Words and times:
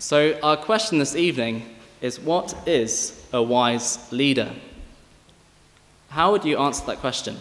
So, 0.00 0.36
our 0.42 0.56
question 0.56 0.98
this 0.98 1.14
evening 1.14 1.62
is 2.00 2.18
what 2.18 2.52
is 2.66 3.24
a 3.32 3.40
wise 3.40 4.10
leader? 4.10 4.50
How 6.08 6.32
would 6.32 6.44
you 6.44 6.58
answer 6.58 6.84
that 6.86 6.98
question? 6.98 7.36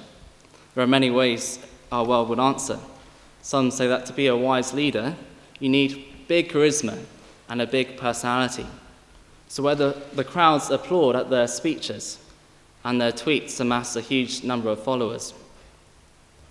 There 0.76 0.84
are 0.84 0.88
many 0.88 1.10
ways 1.10 1.58
our 1.92 2.05
world 2.05 2.29
would 2.29 2.39
answer. 2.39 2.78
Some 3.42 3.71
say 3.71 3.88
that 3.88 4.05
to 4.05 4.13
be 4.13 4.28
a 4.28 4.38
wise 4.38 4.71
leader, 4.71 5.16
you 5.60 5.68
need 5.68 6.05
big 6.28 6.52
charisma 6.52 7.04
and 7.50 7.60
a 7.60 7.66
big 7.66 7.97
personality. 7.97 8.67
So, 9.47 9.63
whether 9.63 9.94
the 10.13 10.24
crowds 10.24 10.70
applaud 10.70 11.15
at 11.15 11.31
their 11.31 11.47
speeches 11.47 12.20
and 12.85 13.01
their 13.01 13.12
tweets 13.12 13.60
amass 13.60 13.96
a 13.96 14.01
huge 14.01 14.44
number 14.44 14.70
of 14.70 14.83
followers. 14.83 15.33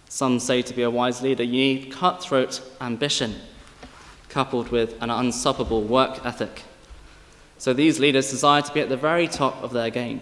Some 0.09 0.41
say 0.41 0.63
to 0.63 0.75
be 0.75 0.83
a 0.83 0.91
wise 0.91 1.23
leader, 1.23 1.45
you 1.45 1.53
need 1.53 1.93
cutthroat 1.93 2.61
ambition 2.81 3.37
coupled 4.33 4.71
with 4.71 5.01
an 5.01 5.11
unstoppable 5.11 5.83
work 5.83 6.25
ethic. 6.25 6.63
So, 7.59 7.73
these 7.73 8.01
leaders 8.01 8.31
desire 8.31 8.63
to 8.63 8.73
be 8.75 8.81
at 8.81 8.89
the 8.89 8.97
very 8.97 9.29
top 9.29 9.63
of 9.63 9.73
their 9.73 9.91
game 9.91 10.21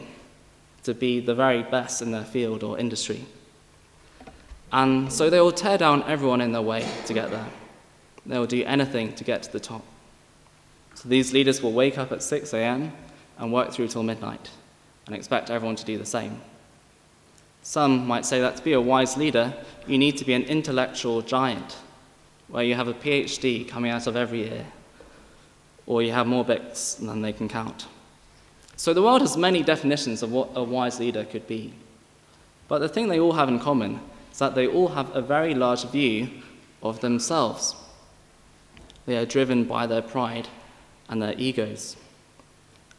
to 0.84 0.94
be 0.94 1.20
the 1.20 1.34
very 1.34 1.62
best 1.62 2.02
in 2.02 2.10
their 2.10 2.24
field 2.24 2.62
or 2.62 2.78
industry. 2.78 3.24
And 4.72 5.12
so 5.12 5.30
they 5.30 5.40
will 5.40 5.52
tear 5.52 5.78
down 5.78 6.02
everyone 6.04 6.40
in 6.40 6.52
their 6.52 6.62
way 6.62 6.88
to 7.06 7.14
get 7.14 7.30
there. 7.30 7.46
They 8.24 8.38
will 8.38 8.46
do 8.46 8.64
anything 8.64 9.14
to 9.14 9.24
get 9.24 9.42
to 9.44 9.52
the 9.52 9.60
top. 9.60 9.84
So 10.94 11.08
these 11.08 11.32
leaders 11.32 11.62
will 11.62 11.72
wake 11.72 11.98
up 11.98 12.12
at 12.12 12.22
6 12.22 12.52
a.m. 12.54 12.92
and 13.38 13.52
work 13.52 13.72
through 13.72 13.88
till 13.88 14.02
midnight 14.02 14.50
and 15.06 15.14
expect 15.14 15.50
everyone 15.50 15.76
to 15.76 15.84
do 15.84 15.98
the 15.98 16.06
same. 16.06 16.40
Some 17.62 18.06
might 18.06 18.24
say 18.24 18.40
that 18.40 18.56
to 18.56 18.62
be 18.62 18.72
a 18.72 18.80
wise 18.80 19.16
leader, 19.16 19.52
you 19.86 19.98
need 19.98 20.16
to 20.18 20.24
be 20.24 20.34
an 20.34 20.44
intellectual 20.44 21.20
giant, 21.20 21.76
where 22.50 22.64
you 22.64 22.74
have 22.74 22.88
a 22.88 22.94
PhD 22.94 23.66
coming 23.66 23.90
out 23.90 24.06
of 24.06 24.16
every 24.16 24.40
year, 24.40 24.66
or 25.86 26.02
you 26.02 26.12
have 26.12 26.26
more 26.26 26.44
books 26.44 26.94
than 26.94 27.22
they 27.22 27.32
can 27.32 27.48
count. 27.48 27.86
So 28.76 28.92
the 28.92 29.02
world 29.02 29.20
has 29.20 29.36
many 29.36 29.62
definitions 29.62 30.22
of 30.22 30.32
what 30.32 30.50
a 30.54 30.62
wise 30.62 30.98
leader 30.98 31.24
could 31.24 31.46
be. 31.46 31.74
But 32.66 32.78
the 32.78 32.88
thing 32.88 33.08
they 33.08 33.20
all 33.20 33.32
have 33.32 33.48
in 33.48 33.58
common 33.58 34.00
is 34.32 34.38
that 34.38 34.54
they 34.54 34.66
all 34.66 34.88
have 34.88 35.14
a 35.14 35.22
very 35.22 35.54
large 35.54 35.84
view 35.84 36.28
of 36.82 37.00
themselves. 37.00 37.76
They 39.06 39.16
are 39.16 39.26
driven 39.26 39.64
by 39.64 39.86
their 39.86 40.02
pride 40.02 40.48
and 41.08 41.20
their 41.20 41.34
egos. 41.36 41.96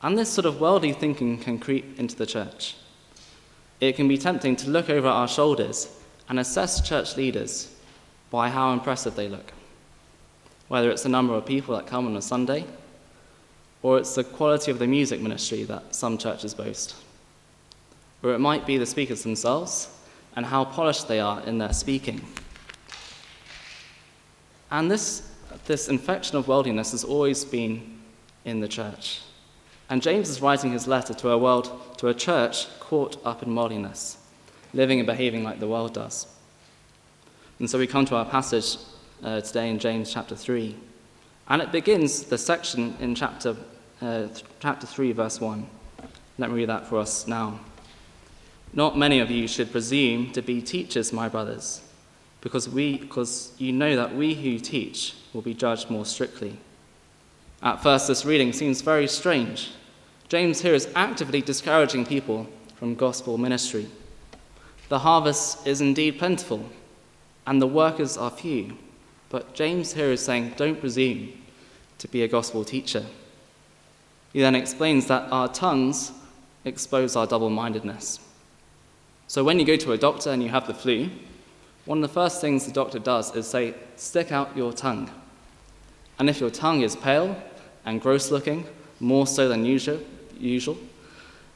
And 0.01 0.17
this 0.17 0.29
sort 0.29 0.45
of 0.45 0.59
worldly 0.59 0.93
thinking 0.93 1.37
can 1.37 1.59
creep 1.59 1.99
into 1.99 2.15
the 2.15 2.25
church. 2.25 2.75
It 3.79 3.95
can 3.95 4.07
be 4.07 4.17
tempting 4.17 4.55
to 4.57 4.69
look 4.69 4.89
over 4.89 5.07
our 5.07 5.27
shoulders 5.27 5.89
and 6.29 6.39
assess 6.39 6.87
church 6.87 7.17
leaders 7.17 7.70
by 8.31 8.49
how 8.49 8.73
impressive 8.73 9.15
they 9.15 9.27
look. 9.27 9.53
Whether 10.69 10.89
it's 10.89 11.03
the 11.03 11.09
number 11.09 11.35
of 11.35 11.45
people 11.45 11.75
that 11.75 11.85
come 11.85 12.07
on 12.07 12.15
a 12.15 12.21
Sunday, 12.21 12.65
or 13.83 13.99
it's 13.99 14.15
the 14.15 14.23
quality 14.23 14.71
of 14.71 14.79
the 14.79 14.87
music 14.87 15.21
ministry 15.21 15.63
that 15.63 15.93
some 15.93 16.17
churches 16.17 16.53
boast. 16.53 16.95
Or 18.23 18.33
it 18.33 18.39
might 18.39 18.65
be 18.65 18.77
the 18.77 18.85
speakers 18.85 19.23
themselves 19.23 19.89
and 20.35 20.45
how 20.45 20.65
polished 20.65 21.07
they 21.07 21.19
are 21.19 21.41
in 21.41 21.57
their 21.57 21.73
speaking. 21.73 22.21
And 24.69 24.89
this, 24.89 25.29
this 25.65 25.89
infection 25.89 26.37
of 26.37 26.47
worldliness 26.47 26.91
has 26.91 27.03
always 27.03 27.43
been 27.43 27.99
in 28.45 28.61
the 28.61 28.67
church. 28.67 29.21
And 29.89 30.01
James 30.01 30.29
is 30.29 30.41
writing 30.41 30.71
his 30.71 30.87
letter 30.87 31.13
to 31.15 31.29
a 31.31 31.37
world, 31.37 31.97
to 31.97 32.07
a 32.07 32.13
church 32.13 32.67
caught 32.79 33.17
up 33.25 33.43
in 33.43 33.53
worldliness, 33.53 34.17
living 34.73 34.99
and 34.99 35.07
behaving 35.07 35.43
like 35.43 35.59
the 35.59 35.67
world 35.67 35.93
does. 35.93 36.27
And 37.61 37.69
so 37.69 37.77
we 37.77 37.85
come 37.85 38.05
to 38.05 38.15
our 38.15 38.25
passage 38.25 38.77
uh, 39.23 39.39
today 39.39 39.69
in 39.69 39.77
James 39.77 40.11
chapter 40.11 40.35
3. 40.35 40.75
And 41.47 41.61
it 41.61 41.71
begins 41.71 42.23
the 42.23 42.35
section 42.35 42.95
in 42.99 43.13
chapter, 43.13 43.55
uh, 44.01 44.29
chapter 44.59 44.87
3, 44.87 45.11
verse 45.11 45.39
1. 45.39 45.67
Let 46.39 46.49
me 46.49 46.55
read 46.55 46.69
that 46.69 46.87
for 46.87 46.97
us 46.97 47.27
now. 47.27 47.59
Not 48.73 48.97
many 48.97 49.19
of 49.19 49.29
you 49.29 49.47
should 49.47 49.71
presume 49.71 50.31
to 50.31 50.41
be 50.41 50.59
teachers, 50.59 51.13
my 51.13 51.29
brothers, 51.29 51.81
because, 52.41 52.67
we, 52.67 52.97
because 52.97 53.51
you 53.59 53.71
know 53.71 53.95
that 53.95 54.15
we 54.15 54.33
who 54.33 54.57
teach 54.57 55.13
will 55.31 55.43
be 55.43 55.53
judged 55.53 55.87
more 55.91 56.07
strictly. 56.07 56.57
At 57.61 57.83
first, 57.83 58.07
this 58.07 58.25
reading 58.25 58.53
seems 58.53 58.81
very 58.81 59.07
strange. 59.07 59.69
James 60.29 60.61
here 60.61 60.73
is 60.73 60.89
actively 60.95 61.43
discouraging 61.43 62.07
people 62.07 62.47
from 62.77 62.95
gospel 62.95 63.37
ministry. 63.37 63.87
The 64.89 64.97
harvest 64.97 65.67
is 65.67 65.79
indeed 65.79 66.17
plentiful, 66.17 66.67
and 67.45 67.61
the 67.61 67.67
workers 67.67 68.17
are 68.17 68.29
few. 68.29 68.77
But 69.29 69.53
James 69.53 69.93
here 69.93 70.11
is 70.11 70.23
saying, 70.23 70.53
don't 70.57 70.79
presume 70.79 71.33
to 71.99 72.07
be 72.07 72.23
a 72.23 72.27
gospel 72.27 72.63
teacher. 72.65 73.05
He 74.33 74.41
then 74.41 74.55
explains 74.55 75.07
that 75.07 75.31
our 75.31 75.47
tongues 75.47 76.11
expose 76.65 77.15
our 77.15 77.27
double 77.27 77.49
mindedness. 77.49 78.19
So 79.27 79.43
when 79.43 79.59
you 79.59 79.65
go 79.65 79.77
to 79.77 79.93
a 79.93 79.97
doctor 79.97 80.31
and 80.31 80.43
you 80.43 80.49
have 80.49 80.67
the 80.67 80.73
flu, 80.73 81.09
one 81.85 81.97
of 81.99 82.01
the 82.01 82.13
first 82.13 82.41
things 82.41 82.65
the 82.65 82.71
doctor 82.71 82.99
does 82.99 83.35
is 83.35 83.47
say, 83.47 83.73
stick 83.95 84.31
out 84.31 84.55
your 84.55 84.73
tongue. 84.73 85.09
And 86.19 86.29
if 86.29 86.39
your 86.39 86.51
tongue 86.51 86.81
is 86.81 86.95
pale 86.95 87.41
and 87.85 88.01
gross 88.01 88.29
looking, 88.29 88.65
more 88.99 89.25
so 89.25 89.47
than 89.47 89.65
usual, 89.65 89.99
usual, 90.37 90.77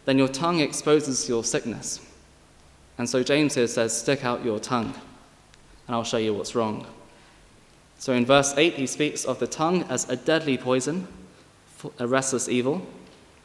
then 0.06 0.18
your 0.18 0.28
tongue 0.28 0.60
exposes 0.60 1.30
your 1.30 1.44
sickness. 1.44 2.00
And 2.98 3.10
so 3.10 3.24
James 3.24 3.56
here 3.56 3.68
says, 3.68 3.96
stick 3.98 4.24
out 4.24 4.44
your 4.44 4.60
tongue, 4.60 4.94
and 5.88 5.96
I'll 5.96 6.04
show 6.04 6.18
you 6.18 6.34
what's 6.34 6.56
wrong. 6.56 6.86
So 7.98 8.14
in 8.14 8.26
verse 8.26 8.54
8, 8.56 8.74
he 8.74 8.88
speaks 8.88 9.26
of 9.26 9.40
the 9.40 9.48
tongue 9.48 9.84
as 9.84 10.10
a 10.10 10.16
deadly 10.16 10.58
poison, 10.58 11.08
a 12.00 12.08
restless 12.08 12.50
evil, 12.50 12.86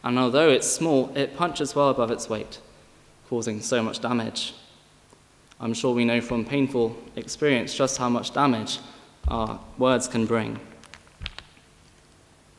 and 0.03 0.19
although 0.19 0.49
it's 0.49 0.67
small, 0.67 1.13
it 1.15 1.37
punches 1.37 1.75
well 1.75 1.91
above 1.91 2.11
its 2.11 2.29
weight, 2.29 2.59
causing 3.29 3.61
so 3.61 3.83
much 3.83 4.01
damage. 4.01 4.55
I'm 5.61 5.75
sure 5.75 5.95
we 5.95 6.07
know 6.07 6.21
from 6.21 6.45
painful 6.45 6.97
experience 7.17 7.75
just 7.75 7.99
how 7.99 8.09
much 8.09 8.33
damage 8.33 8.79
our 9.29 9.61
words 9.77 10.09
can 10.09 10.25
bring. 10.25 10.59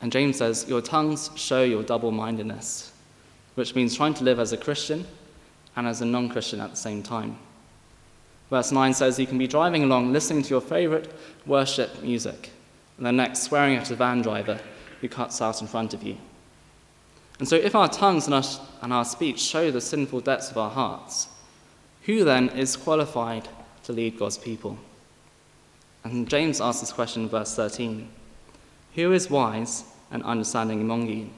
And 0.00 0.12
James 0.12 0.38
says, 0.38 0.66
Your 0.68 0.80
tongues 0.80 1.30
show 1.34 1.64
your 1.64 1.82
double 1.82 2.12
mindedness, 2.12 2.92
which 3.56 3.74
means 3.74 3.96
trying 3.96 4.14
to 4.14 4.24
live 4.24 4.38
as 4.38 4.52
a 4.52 4.56
Christian 4.56 5.06
and 5.74 5.86
as 5.86 6.00
a 6.00 6.04
non 6.04 6.28
Christian 6.28 6.60
at 6.60 6.70
the 6.70 6.76
same 6.76 7.02
time. 7.02 7.38
Verse 8.52 8.70
9 8.70 8.92
says 8.92 9.18
you 9.18 9.26
can 9.26 9.38
be 9.38 9.46
driving 9.46 9.82
along 9.82 10.12
listening 10.12 10.42
to 10.42 10.50
your 10.50 10.60
favorite 10.60 11.10
worship 11.46 12.02
music, 12.02 12.50
and 12.98 13.06
then 13.06 13.16
next 13.16 13.44
swearing 13.44 13.78
at 13.78 13.90
a 13.90 13.94
van 13.94 14.20
driver 14.20 14.60
who 15.00 15.08
cuts 15.08 15.40
out 15.40 15.62
in 15.62 15.66
front 15.66 15.94
of 15.94 16.02
you. 16.02 16.18
And 17.38 17.48
so, 17.48 17.56
if 17.56 17.74
our 17.74 17.88
tongues 17.88 18.26
and 18.26 18.34
our, 18.34 18.42
and 18.82 18.92
our 18.92 19.06
speech 19.06 19.40
show 19.40 19.70
the 19.70 19.80
sinful 19.80 20.20
depths 20.20 20.50
of 20.50 20.58
our 20.58 20.68
hearts, 20.68 21.28
who 22.02 22.24
then 22.24 22.50
is 22.50 22.76
qualified 22.76 23.48
to 23.84 23.94
lead 23.94 24.18
God's 24.18 24.36
people? 24.36 24.76
And 26.04 26.28
James 26.28 26.60
asks 26.60 26.82
this 26.82 26.92
question 26.92 27.22
in 27.22 27.28
verse 27.30 27.56
13 27.56 28.06
Who 28.96 29.14
is 29.14 29.30
wise 29.30 29.84
and 30.10 30.22
understanding 30.24 30.82
among 30.82 31.06
you? 31.08 31.30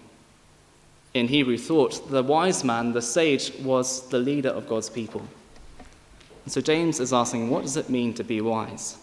In 1.14 1.28
Hebrew 1.28 1.58
thought, 1.58 2.10
the 2.10 2.24
wise 2.24 2.64
man, 2.64 2.90
the 2.90 3.00
sage, 3.00 3.52
was 3.60 4.08
the 4.08 4.18
leader 4.18 4.48
of 4.48 4.68
God's 4.68 4.90
people. 4.90 5.22
And 6.44 6.52
so 6.52 6.60
James 6.60 7.00
is 7.00 7.12
asking, 7.12 7.50
what 7.50 7.62
does 7.62 7.76
it 7.76 7.88
mean 7.88 8.14
to 8.14 8.24
be 8.24 8.40
wise? 8.40 8.98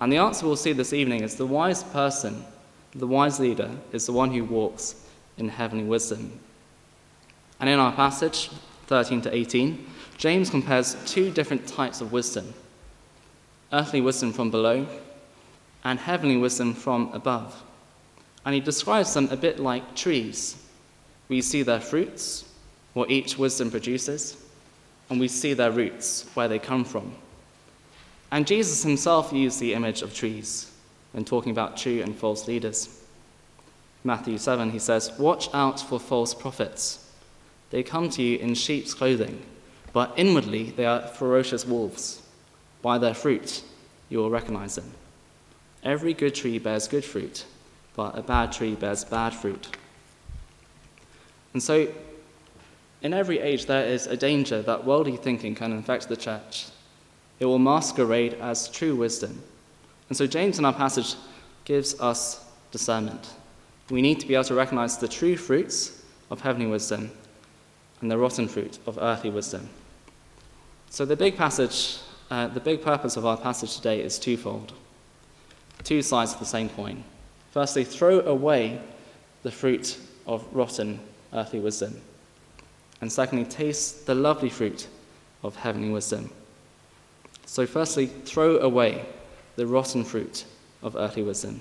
And 0.00 0.12
the 0.12 0.16
answer 0.16 0.44
we'll 0.44 0.56
see 0.56 0.72
this 0.72 0.92
evening 0.92 1.22
is 1.22 1.36
the 1.36 1.46
wise 1.46 1.84
person, 1.84 2.44
the 2.94 3.06
wise 3.06 3.38
leader, 3.38 3.70
is 3.92 4.06
the 4.06 4.12
one 4.12 4.32
who 4.32 4.44
walks 4.44 5.06
in 5.38 5.48
heavenly 5.48 5.84
wisdom. 5.84 6.38
And 7.60 7.70
in 7.70 7.78
our 7.78 7.92
passage, 7.92 8.50
13 8.88 9.22
to 9.22 9.34
18, 9.34 9.86
James 10.18 10.50
compares 10.50 10.96
two 11.06 11.30
different 11.30 11.66
types 11.66 12.00
of 12.00 12.12
wisdom 12.12 12.52
earthly 13.72 14.02
wisdom 14.02 14.32
from 14.32 14.50
below 14.50 14.86
and 15.84 15.98
heavenly 15.98 16.36
wisdom 16.36 16.74
from 16.74 17.10
above. 17.12 17.62
And 18.44 18.54
he 18.54 18.60
describes 18.60 19.14
them 19.14 19.28
a 19.30 19.36
bit 19.36 19.58
like 19.58 19.96
trees. 19.96 20.56
We 21.28 21.40
see 21.40 21.62
their 21.62 21.80
fruits, 21.80 22.44
what 22.92 23.10
each 23.10 23.38
wisdom 23.38 23.70
produces, 23.70 24.36
and 25.12 25.20
we 25.20 25.28
see 25.28 25.52
their 25.52 25.70
roots, 25.70 26.24
where 26.32 26.48
they 26.48 26.58
come 26.58 26.86
from. 26.86 27.14
And 28.30 28.46
Jesus 28.46 28.82
himself 28.82 29.30
used 29.30 29.60
the 29.60 29.74
image 29.74 30.00
of 30.00 30.14
trees 30.14 30.72
when 31.12 31.26
talking 31.26 31.52
about 31.52 31.76
true 31.76 32.00
and 32.00 32.16
false 32.16 32.48
leaders. 32.48 32.88
Matthew 34.04 34.38
7, 34.38 34.70
he 34.70 34.78
says, 34.78 35.12
Watch 35.18 35.50
out 35.52 35.78
for 35.78 36.00
false 36.00 36.32
prophets. 36.32 37.10
They 37.68 37.82
come 37.82 38.08
to 38.08 38.22
you 38.22 38.38
in 38.38 38.54
sheep's 38.54 38.94
clothing, 38.94 39.42
but 39.92 40.14
inwardly 40.16 40.70
they 40.70 40.86
are 40.86 41.02
ferocious 41.02 41.66
wolves. 41.66 42.22
By 42.80 42.96
their 42.96 43.12
fruit 43.12 43.62
you 44.08 44.16
will 44.16 44.30
recognize 44.30 44.76
them. 44.76 44.90
Every 45.84 46.14
good 46.14 46.34
tree 46.34 46.58
bears 46.58 46.88
good 46.88 47.04
fruit, 47.04 47.44
but 47.96 48.16
a 48.16 48.22
bad 48.22 48.50
tree 48.50 48.76
bears 48.76 49.04
bad 49.04 49.34
fruit. 49.34 49.76
And 51.52 51.62
so 51.62 51.88
in 53.02 53.12
every 53.12 53.40
age, 53.40 53.66
there 53.66 53.86
is 53.86 54.06
a 54.06 54.16
danger 54.16 54.62
that 54.62 54.84
worldly 54.84 55.16
thinking 55.16 55.54
can 55.54 55.72
infect 55.72 56.08
the 56.08 56.16
church. 56.16 56.66
It 57.40 57.46
will 57.46 57.58
masquerade 57.58 58.34
as 58.34 58.68
true 58.68 58.94
wisdom. 58.96 59.42
And 60.08 60.16
so, 60.16 60.26
James 60.26 60.58
in 60.58 60.64
our 60.64 60.72
passage 60.72 61.16
gives 61.64 61.98
us 62.00 62.44
discernment. 62.70 63.28
we 63.90 64.00
need 64.00 64.18
to 64.20 64.26
be 64.26 64.34
able 64.34 64.44
to 64.44 64.54
recognize 64.54 64.96
the 64.96 65.08
true 65.08 65.36
fruits 65.36 66.02
of 66.30 66.40
heavenly 66.40 66.66
wisdom 66.66 67.10
and 68.00 68.10
the 68.10 68.16
rotten 68.16 68.48
fruit 68.48 68.78
of 68.86 68.98
earthly 69.00 69.30
wisdom. 69.30 69.68
So 70.88 71.04
the 71.04 71.16
big 71.16 71.36
passage, 71.36 71.98
uh, 72.30 72.48
the 72.48 72.60
big 72.60 72.82
purpose 72.82 73.16
of 73.16 73.26
our 73.26 73.36
passage 73.36 73.76
today 73.76 74.00
is 74.00 74.18
twofold. 74.18 74.72
Two 75.84 76.02
sides 76.02 76.32
of 76.32 76.38
the 76.38 76.46
same 76.46 76.68
coin. 76.70 77.04
Firstly, 77.50 77.84
throw 77.84 78.20
away 78.20 78.80
the 79.42 79.50
fruit 79.50 79.98
of 80.26 80.44
rotten 80.52 81.00
earthly 81.32 81.60
wisdom. 81.60 82.00
And 83.02 83.12
secondly, 83.12 83.44
taste 83.44 84.06
the 84.06 84.14
lovely 84.14 84.48
fruit 84.48 84.86
of 85.42 85.56
heavenly 85.56 85.90
wisdom. 85.90 86.30
So, 87.46 87.66
firstly, 87.66 88.06
throw 88.06 88.58
away 88.58 89.04
the 89.56 89.66
rotten 89.66 90.04
fruit 90.04 90.44
of 90.84 90.94
earthly 90.94 91.24
wisdom. 91.24 91.60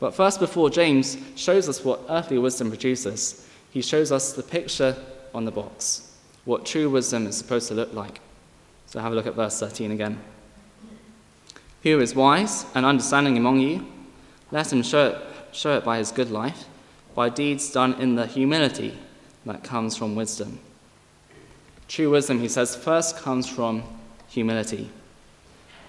But 0.00 0.14
first, 0.14 0.40
before 0.40 0.70
James 0.70 1.18
shows 1.36 1.68
us 1.68 1.84
what 1.84 2.00
earthly 2.08 2.38
wisdom 2.38 2.70
produces, 2.70 3.46
he 3.70 3.82
shows 3.82 4.10
us 4.10 4.32
the 4.32 4.42
picture 4.42 4.96
on 5.34 5.44
the 5.44 5.50
box, 5.50 6.10
what 6.46 6.64
true 6.64 6.88
wisdom 6.88 7.26
is 7.26 7.36
supposed 7.36 7.68
to 7.68 7.74
look 7.74 7.92
like. 7.92 8.20
So, 8.86 8.98
have 8.98 9.12
a 9.12 9.14
look 9.14 9.26
at 9.26 9.34
verse 9.34 9.60
13 9.60 9.90
again. 9.90 10.18
Who 11.82 12.00
is 12.00 12.14
wise 12.14 12.64
and 12.74 12.86
understanding 12.86 13.36
among 13.36 13.60
you? 13.60 13.86
Let 14.50 14.72
him 14.72 14.82
show 14.82 15.08
it, 15.08 15.22
show 15.54 15.76
it 15.76 15.84
by 15.84 15.98
his 15.98 16.12
good 16.12 16.30
life, 16.30 16.64
by 17.14 17.28
deeds 17.28 17.70
done 17.70 17.92
in 18.00 18.14
the 18.14 18.26
humility 18.26 18.96
that 19.46 19.64
comes 19.64 19.96
from 19.96 20.14
wisdom. 20.14 20.58
True 21.88 22.10
wisdom, 22.10 22.40
he 22.40 22.48
says, 22.48 22.76
first 22.76 23.16
comes 23.16 23.48
from 23.48 23.82
humility. 24.28 24.90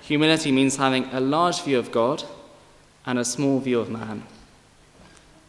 Humility 0.03 0.51
means 0.51 0.77
having 0.77 1.05
a 1.05 1.19
large 1.19 1.63
view 1.63 1.77
of 1.79 1.91
God 1.91 2.23
and 3.05 3.19
a 3.19 3.25
small 3.25 3.59
view 3.59 3.79
of 3.79 3.89
man, 3.89 4.23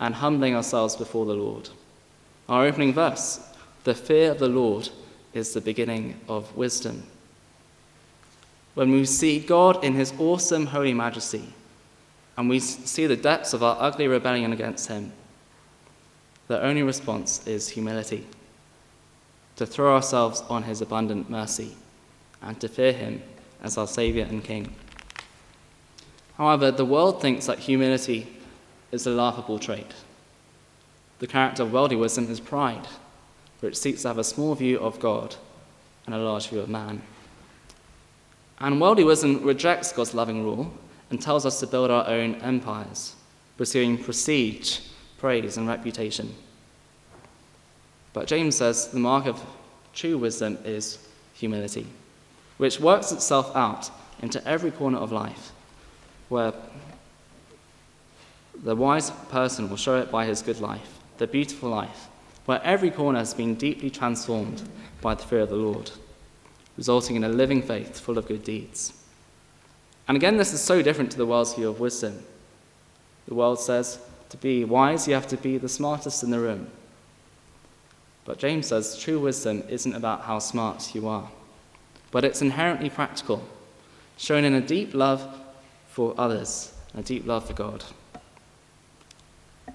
and 0.01 0.15
humbling 0.15 0.55
ourselves 0.55 0.97
before 0.97 1.27
the 1.27 1.35
Lord. 1.35 1.69
Our 2.49 2.65
opening 2.65 2.93
verse 2.93 3.41
the 3.85 3.95
fear 3.95 4.33
of 4.33 4.39
the 4.39 4.49
Lord 4.49 4.89
is 5.33 5.53
the 5.53 5.61
beginning 5.61 6.21
of 6.29 6.55
wisdom. 6.57 7.05
When 8.75 8.91
we 8.91 9.05
see 9.07 9.39
God 9.39 9.83
in 9.83 9.95
his 9.95 10.13
awesome 10.19 10.67
holy 10.67 10.95
majesty, 10.95 11.53
and 12.37 12.49
we 12.49 12.61
see 12.61 13.07
the 13.07 13.17
depths 13.17 13.53
of 13.53 13.63
our 13.63 13.77
ugly 13.81 14.09
rebellion 14.09 14.53
against 14.53 14.89
him, 14.89 15.13
the 16.49 16.61
only 16.63 16.83
response 16.83 17.47
is 17.47 17.69
humility 17.69 18.27
to 19.57 19.67
throw 19.67 19.95
ourselves 19.95 20.43
on 20.49 20.63
his 20.63 20.81
abundant 20.81 21.29
mercy 21.29 21.77
and 22.43 22.59
to 22.61 22.69
fear 22.69 22.93
him 22.93 23.23
as 23.63 23.77
our 23.77 23.87
Saviour 23.87 24.27
and 24.27 24.43
King. 24.43 24.73
However, 26.37 26.71
the 26.71 26.85
world 26.85 27.21
thinks 27.21 27.47
that 27.47 27.59
humility 27.59 28.29
is 28.93 29.07
a 29.07 29.11
laughable 29.11 29.59
trait. 29.59 29.93
The 31.19 31.27
character 31.27 31.65
of 31.65 31.73
worldly 31.73 31.97
wisdom 31.97 32.31
is 32.31 32.41
pride, 32.41 32.87
which 33.61 33.77
seeks 33.77 34.03
to 34.03 34.09
have 34.09 34.19
a 34.19 34.25
small 34.25 34.55
view 34.55 34.79
of 34.79 35.01
God 35.01 35.35
and 36.07 36.15
a 36.15 36.19
large 36.19 36.49
view 36.49 36.61
of 36.61 36.69
man. 36.69 37.03
And 38.61 38.81
worldly 38.81 39.05
wisdom 39.05 39.43
rejects 39.43 39.93
God's 39.93 40.15
loving 40.15 40.45
rule 40.45 40.73
and 41.11 41.21
tells 41.21 41.45
us 41.45 41.61
to 41.61 41.67
build 41.67 41.91
our 41.91 42.07
own 42.07 42.37
empires, 42.37 43.17
pursuing 43.57 44.03
prestige, 44.03 44.79
praise, 45.19 45.57
and 45.57 45.69
reputation. 45.69 46.35
But 48.13 48.27
James 48.27 48.57
says 48.57 48.89
the 48.89 48.99
mark 48.99 49.27
of 49.27 49.41
true 49.93 50.17
wisdom 50.17 50.59
is 50.65 50.99
humility, 51.35 51.87
which 52.57 52.81
works 52.81 53.13
itself 53.13 53.55
out 53.55 53.91
into 54.23 54.45
every 54.47 54.71
corner 54.71 54.99
of 54.99 55.13
life, 55.13 55.53
where 56.29 56.53
the 58.63 58.75
wise 58.75 59.11
person 59.29 59.69
will 59.69 59.77
show 59.77 60.01
it 60.01 60.11
by 60.11 60.25
his 60.25 60.43
good 60.43 60.61
life, 60.61 60.99
the 61.19 61.27
beautiful 61.27 61.69
life, 61.69 62.09
where 62.47 62.63
every 62.65 62.91
corner 62.91 63.19
has 63.19 63.35
been 63.35 63.55
deeply 63.55 63.91
transformed 63.91 64.63
by 65.01 65.15
the 65.15 65.23
fear 65.23 65.41
of 65.41 65.51
the 65.51 65.57
Lord, 65.57 65.91
resulting 66.77 67.17
in 67.17 67.25
a 67.25 67.29
living 67.29 67.63
faith 67.63 68.01
full 68.01 68.19
of 68.19 68.27
good 68.27 68.43
deeds. 68.43 68.93
And 70.09 70.17
again, 70.17 70.39
this 70.39 70.53
is 70.53 70.61
so 70.61 70.81
different 70.83 71.11
to 71.13 71.19
the 71.19 71.27
world's 71.27 71.55
view 71.55 71.69
of 71.69 71.81
wisdom. 71.81 72.25
The 73.27 73.35
world 73.35 73.61
says 73.61 74.01
to 74.31 74.37
be 74.37 74.65
wise, 74.65 75.09
you 75.09 75.15
have 75.15 75.29
to 75.29 75.37
be 75.37 75.59
the 75.59 75.69
smartest 75.69 76.23
in 76.23 76.31
the 76.31 76.41
room. 76.41 76.71
But 78.25 78.39
James 78.39 78.67
says 78.67 78.99
true 78.99 79.19
wisdom 79.19 79.65
isn't 79.69 79.95
about 79.95 80.23
how 80.23 80.39
smart 80.39 80.95
you 80.95 81.09
are, 81.09 81.31
but 82.11 82.25
it's 82.25 82.43
inherently 82.43 82.91
practical, 82.91 83.43
shown 84.17 84.45
in 84.45 84.55
a 84.55 84.61
deep 84.61 84.95
love 84.95 85.27
for 85.89 86.15
others, 86.19 86.75
and 86.93 87.05
a 87.05 87.07
deep 87.07 87.27
love 87.27 87.47
for 87.47 87.55
God. 87.55 87.85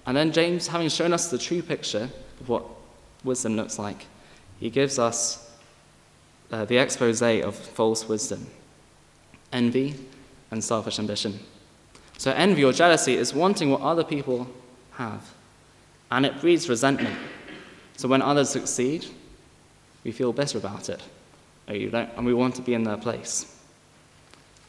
And 0.05 0.15
then 0.15 0.31
James, 0.31 0.67
having 0.67 0.89
shown 0.89 1.13
us 1.13 1.31
the 1.31 1.37
true 1.37 1.61
picture 1.61 2.09
of 2.39 2.49
what 2.49 2.63
wisdom 3.23 3.55
looks 3.55 3.79
like, 3.79 4.05
he 4.59 4.69
gives 4.69 4.99
us 4.99 5.51
uh, 6.51 6.65
the 6.65 6.77
expose 6.77 7.21
of 7.21 7.55
false 7.55 8.07
wisdom 8.07 8.45
envy 9.51 9.95
and 10.51 10.63
selfish 10.63 10.99
ambition. 10.99 11.39
So, 12.17 12.31
envy 12.31 12.63
or 12.63 12.71
jealousy 12.71 13.15
is 13.15 13.33
wanting 13.33 13.71
what 13.71 13.81
other 13.81 14.03
people 14.03 14.47
have, 14.93 15.33
and 16.11 16.25
it 16.25 16.39
breeds 16.39 16.69
resentment. 16.69 17.17
So 17.97 18.07
when 18.07 18.21
others 18.21 18.49
succeed, 18.49 19.05
we 20.03 20.11
feel 20.11 20.33
better 20.33 20.57
about 20.57 20.89
it, 20.89 21.01
and 21.67 22.25
we 22.25 22.33
want 22.33 22.55
to 22.55 22.61
be 22.61 22.73
in 22.73 22.83
their 22.83 22.97
place. 22.97 23.45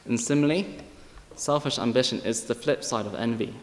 And 0.07 0.21
similarly, 0.21 0.79
selfish 1.37 1.79
ambition 1.79 2.21
is 2.21 2.45
the 2.45 2.55
flip 2.55 2.85
side 2.85 3.07
of 3.07 3.15
envy. 3.15 3.55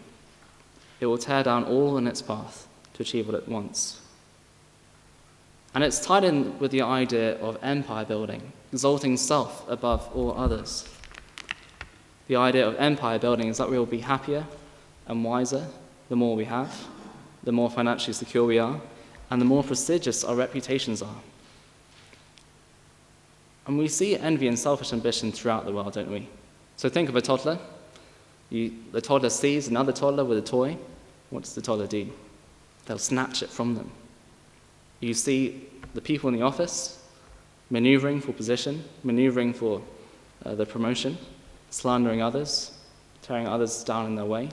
It 0.99 1.05
will 1.05 1.17
tear 1.17 1.43
down 1.43 1.63
all 1.63 1.97
in 1.97 2.07
its 2.07 2.21
path 2.21 2.67
to 2.93 3.03
achieve 3.03 3.27
what 3.27 3.35
it 3.35 3.47
wants. 3.47 3.99
And 5.73 5.83
it's 5.83 5.99
tied 5.99 6.23
in 6.23 6.59
with 6.59 6.71
the 6.71 6.81
idea 6.81 7.37
of 7.39 7.57
empire 7.61 8.03
building, 8.03 8.51
exalting 8.73 9.15
self 9.17 9.67
above 9.69 10.09
all 10.13 10.37
others. 10.37 10.87
The 12.31 12.37
idea 12.37 12.65
of 12.65 12.77
empire 12.77 13.19
building 13.19 13.49
is 13.49 13.57
that 13.57 13.69
we 13.69 13.77
will 13.77 13.85
be 13.85 13.99
happier 13.99 14.47
and 15.05 15.21
wiser 15.21 15.67
the 16.07 16.15
more 16.15 16.33
we 16.33 16.45
have, 16.45 16.87
the 17.43 17.51
more 17.51 17.69
financially 17.69 18.13
secure 18.13 18.45
we 18.45 18.57
are, 18.57 18.79
and 19.29 19.41
the 19.41 19.45
more 19.45 19.65
prestigious 19.65 20.23
our 20.23 20.33
reputations 20.33 21.01
are. 21.01 21.21
And 23.67 23.77
we 23.77 23.89
see 23.89 24.15
envy 24.15 24.47
and 24.47 24.57
selfish 24.57 24.93
ambition 24.93 25.33
throughout 25.33 25.65
the 25.65 25.73
world, 25.73 25.91
don't 25.91 26.09
we? 26.09 26.29
So 26.77 26.87
think 26.87 27.09
of 27.09 27.17
a 27.17 27.21
toddler. 27.21 27.59
You, 28.49 28.75
the 28.93 29.01
toddler 29.01 29.29
sees 29.29 29.67
another 29.67 29.91
toddler 29.91 30.23
with 30.23 30.37
a 30.37 30.41
toy. 30.41 30.77
What 31.31 31.43
does 31.43 31.53
the 31.53 31.61
toddler 31.61 31.87
do? 31.87 32.13
They'll 32.85 32.97
snatch 32.97 33.43
it 33.43 33.49
from 33.49 33.75
them. 33.75 33.91
You 35.01 35.13
see 35.13 35.67
the 35.93 35.99
people 35.99 36.29
in 36.29 36.35
the 36.35 36.43
office 36.43 37.03
maneuvering 37.69 38.21
for 38.21 38.31
position, 38.31 38.85
maneuvering 39.03 39.53
for 39.53 39.81
uh, 40.45 40.55
the 40.55 40.65
promotion, 40.65 41.17
slandering 41.71 42.21
others, 42.21 42.71
tearing 43.23 43.47
others 43.47 43.83
down 43.83 44.05
in 44.05 44.15
their 44.15 44.25
way. 44.25 44.49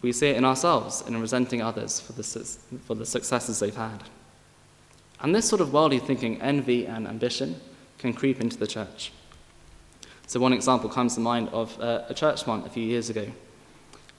We 0.00 0.12
see 0.12 0.28
it 0.28 0.36
in 0.36 0.46
ourselves 0.46 1.04
in 1.06 1.20
resenting 1.20 1.60
others 1.60 2.00
for 2.00 2.12
the, 2.12 2.22
for 2.86 2.94
the 2.94 3.04
successes 3.04 3.58
they've 3.58 3.76
had. 3.76 4.02
And 5.20 5.34
this 5.34 5.46
sort 5.46 5.60
of 5.60 5.74
worldly 5.74 5.98
thinking, 5.98 6.40
envy 6.40 6.86
and 6.86 7.06
ambition, 7.06 7.60
can 7.98 8.14
creep 8.14 8.40
into 8.40 8.56
the 8.56 8.66
church. 8.66 9.12
So, 10.26 10.40
one 10.40 10.54
example 10.54 10.88
comes 10.88 11.16
to 11.16 11.20
mind 11.20 11.50
of 11.50 11.78
uh, 11.80 12.04
a 12.08 12.14
church 12.14 12.44
plant 12.44 12.66
a 12.66 12.70
few 12.70 12.84
years 12.84 13.10
ago. 13.10 13.26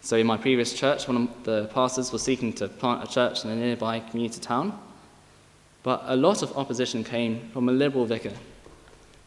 So, 0.02 0.18
in 0.18 0.28
my 0.28 0.38
previous 0.38 0.74
church, 0.74 1.08
one 1.08 1.18
of 1.18 1.44
the 1.44 1.68
pastors 1.74 2.12
was 2.12 2.22
seeking 2.22 2.54
to 2.54 2.68
plant 2.68 3.04
a 3.04 3.12
church 3.12 3.44
in 3.44 3.50
a 3.50 3.56
nearby 3.56 4.02
community 4.02 4.40
town. 4.40 4.80
But 5.82 6.04
a 6.06 6.16
lot 6.16 6.44
of 6.44 6.56
opposition 6.56 7.04
came 7.04 7.50
from 7.50 7.70
a 7.70 7.72
liberal 7.72 8.06
vicar 8.06 8.34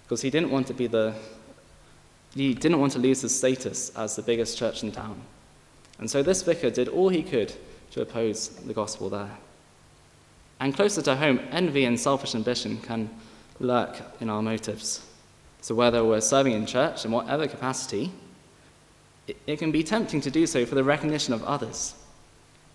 because 0.05 0.23
he 0.23 0.31
didn't 0.31 0.51
want 0.51 0.69
to 0.69 0.75
be 0.75 0.87
the 0.87 1.15
he 2.35 2.55
didn't 2.55 2.81
want 2.81 2.93
to 2.93 2.99
lose 2.99 3.21
his 3.21 3.37
status 3.37 3.91
as 3.97 4.17
the 4.17 4.23
biggest 4.23 4.59
church 4.59 4.83
in 4.83 4.91
town. 4.91 5.21
And 5.99 6.11
so 6.11 6.23
this 6.23 6.43
vicar 6.43 6.71
did 6.71 6.89
all 6.89 7.09
he 7.09 7.23
could 7.23 7.55
to 7.93 8.03
oppose 8.03 8.49
the 8.49 8.75
gospel 8.75 9.09
there. 9.09 9.31
And 10.61 10.75
closer 10.75 11.03
to 11.03 11.17
home, 11.17 11.41
envy 11.51 11.85
and 11.85 11.99
selfish 11.99 12.35
ambition 12.35 12.79
can 12.79 13.11
lurk 13.61 14.01
in 14.21 14.29
our 14.29 14.43
motives. 14.43 15.07
So 15.61 15.75
whether 15.75 16.05
we're 16.05 16.21
serving 16.21 16.53
in 16.53 16.67
church 16.67 17.05
in 17.05 17.11
whatever 17.11 17.47
capacity, 17.47 18.13
it, 19.27 19.37
it 19.47 19.59
can 19.59 19.73
be 19.73 19.83
tempting 19.83 20.21
to 20.23 20.31
do 20.31 20.47
so 20.47 20.67
for 20.67 20.75
the 20.75 20.85
recognition 20.85 21.33
of 21.33 21.45
others. 21.45 21.95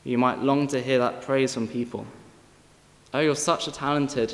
You 0.03 0.17
might 0.17 0.39
long 0.39 0.67
to 0.67 0.81
hear 0.81 0.99
that 0.99 1.21
praise 1.21 1.53
from 1.53 1.67
people. 1.67 2.05
Oh, 3.13 3.19
you're 3.19 3.35
such 3.35 3.67
a 3.67 3.71
talented 3.71 4.33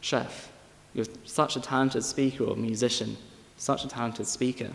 chef. 0.00 0.50
You're 0.94 1.06
such 1.24 1.56
a 1.56 1.60
talented 1.60 2.04
speaker 2.04 2.44
or 2.44 2.56
musician, 2.56 3.16
such 3.56 3.84
a 3.84 3.88
talented 3.88 4.26
speaker. 4.26 4.70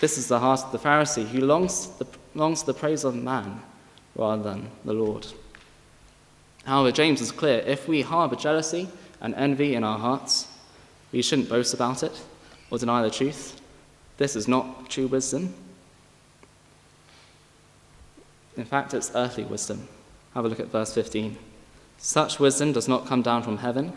This 0.00 0.16
is 0.16 0.28
the 0.28 0.40
heart 0.40 0.64
of 0.64 0.72
the 0.72 0.78
Pharisee 0.78 1.28
who 1.28 1.40
longs, 1.40 1.88
the, 1.98 2.06
longs 2.34 2.62
the 2.62 2.74
praise 2.74 3.04
of 3.04 3.14
man 3.14 3.62
rather 4.14 4.42
than 4.42 4.70
the 4.84 4.94
Lord. 4.94 5.26
However, 6.64 6.92
James 6.92 7.20
is 7.20 7.32
clear 7.32 7.58
if 7.60 7.88
we 7.88 8.02
harbour 8.02 8.36
jealousy 8.36 8.88
and 9.20 9.34
envy 9.34 9.74
in 9.74 9.84
our 9.84 9.98
hearts, 9.98 10.48
we 11.12 11.22
shouldn't 11.22 11.48
boast 11.48 11.74
about 11.74 12.02
it 12.02 12.18
or 12.70 12.78
deny 12.78 13.02
the 13.02 13.10
truth. 13.10 13.60
This 14.16 14.36
is 14.36 14.48
not 14.48 14.88
true 14.88 15.06
wisdom. 15.06 15.54
In 18.56 18.64
fact, 18.64 18.94
it's 18.94 19.12
earthly 19.14 19.44
wisdom. 19.44 19.88
Have 20.34 20.44
a 20.44 20.48
look 20.48 20.60
at 20.60 20.68
verse 20.68 20.94
15. 20.94 21.36
Such 21.98 22.38
wisdom 22.38 22.72
does 22.72 22.88
not 22.88 23.06
come 23.06 23.22
down 23.22 23.42
from 23.42 23.58
heaven, 23.58 23.92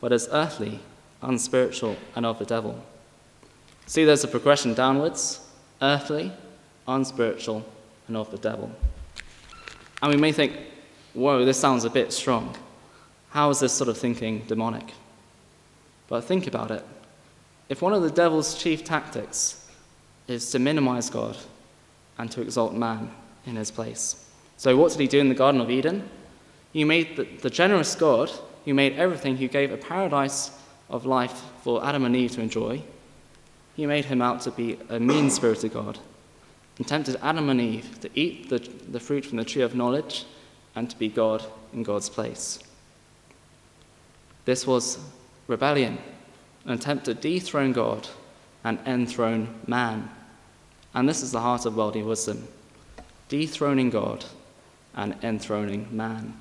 but 0.00 0.12
is 0.12 0.28
earthly, 0.30 0.80
unspiritual, 1.22 1.96
and 2.14 2.24
of 2.24 2.38
the 2.38 2.44
devil. 2.44 2.82
See, 3.86 4.04
there's 4.04 4.24
a 4.24 4.28
progression 4.28 4.74
downwards 4.74 5.40
earthly, 5.82 6.32
unspiritual, 6.86 7.64
and 8.08 8.16
of 8.16 8.30
the 8.30 8.38
devil. 8.38 8.70
And 10.02 10.12
we 10.12 10.20
may 10.20 10.32
think, 10.32 10.56
whoa, 11.14 11.44
this 11.44 11.58
sounds 11.58 11.84
a 11.84 11.90
bit 11.90 12.12
strong. 12.12 12.54
How 13.30 13.50
is 13.50 13.60
this 13.60 13.72
sort 13.72 13.88
of 13.88 13.96
thinking 13.96 14.44
demonic? 14.46 14.92
But 16.08 16.24
think 16.24 16.46
about 16.46 16.70
it. 16.70 16.84
If 17.68 17.82
one 17.82 17.92
of 17.92 18.02
the 18.02 18.10
devil's 18.10 18.54
chief 18.60 18.84
tactics 18.84 19.68
is 20.26 20.50
to 20.50 20.58
minimize 20.58 21.08
God 21.08 21.36
and 22.18 22.30
to 22.32 22.42
exalt 22.42 22.74
man 22.74 23.10
in 23.46 23.56
his 23.56 23.70
place. 23.70 24.28
So, 24.56 24.76
what 24.76 24.92
did 24.92 25.00
he 25.00 25.06
do 25.06 25.20
in 25.20 25.28
the 25.28 25.34
Garden 25.34 25.60
of 25.60 25.70
Eden? 25.70 26.08
He 26.72 26.84
made 26.84 27.16
the, 27.16 27.24
the 27.24 27.50
generous 27.50 27.94
God 27.94 28.30
who 28.64 28.74
made 28.74 28.94
everything, 28.94 29.36
who 29.36 29.48
gave 29.48 29.72
a 29.72 29.76
paradise 29.76 30.50
of 30.90 31.06
life 31.06 31.42
for 31.62 31.84
Adam 31.84 32.04
and 32.04 32.14
Eve 32.14 32.32
to 32.32 32.40
enjoy. 32.40 32.82
He 33.76 33.86
made 33.86 34.04
him 34.04 34.20
out 34.20 34.42
to 34.42 34.50
be 34.50 34.78
a 34.88 35.00
mean 35.00 35.30
spirited 35.30 35.72
God 35.72 35.98
and 36.76 36.86
tempted 36.86 37.16
Adam 37.22 37.48
and 37.48 37.60
Eve 37.60 38.00
to 38.00 38.10
eat 38.14 38.48
the, 38.48 38.58
the 38.58 39.00
fruit 39.00 39.24
from 39.24 39.38
the 39.38 39.44
tree 39.44 39.62
of 39.62 39.74
knowledge 39.74 40.24
and 40.74 40.88
to 40.88 40.96
be 40.96 41.08
God 41.08 41.44
in 41.72 41.82
God's 41.82 42.08
place. 42.08 42.58
This 44.44 44.66
was 44.66 44.98
rebellion, 45.46 45.98
an 46.64 46.72
attempt 46.72 47.04
to 47.04 47.14
dethrone 47.14 47.72
God 47.72 48.08
and 48.64 48.78
enthrone 48.86 49.60
man. 49.66 50.10
And 50.94 51.08
this 51.08 51.22
is 51.22 51.32
the 51.32 51.40
heart 51.40 51.66
of 51.66 51.76
worldly 51.76 52.02
wisdom 52.02 52.48
dethroning 53.28 53.90
God 53.90 54.24
and 54.94 55.14
enthroning 55.22 55.86
man. 55.92 56.36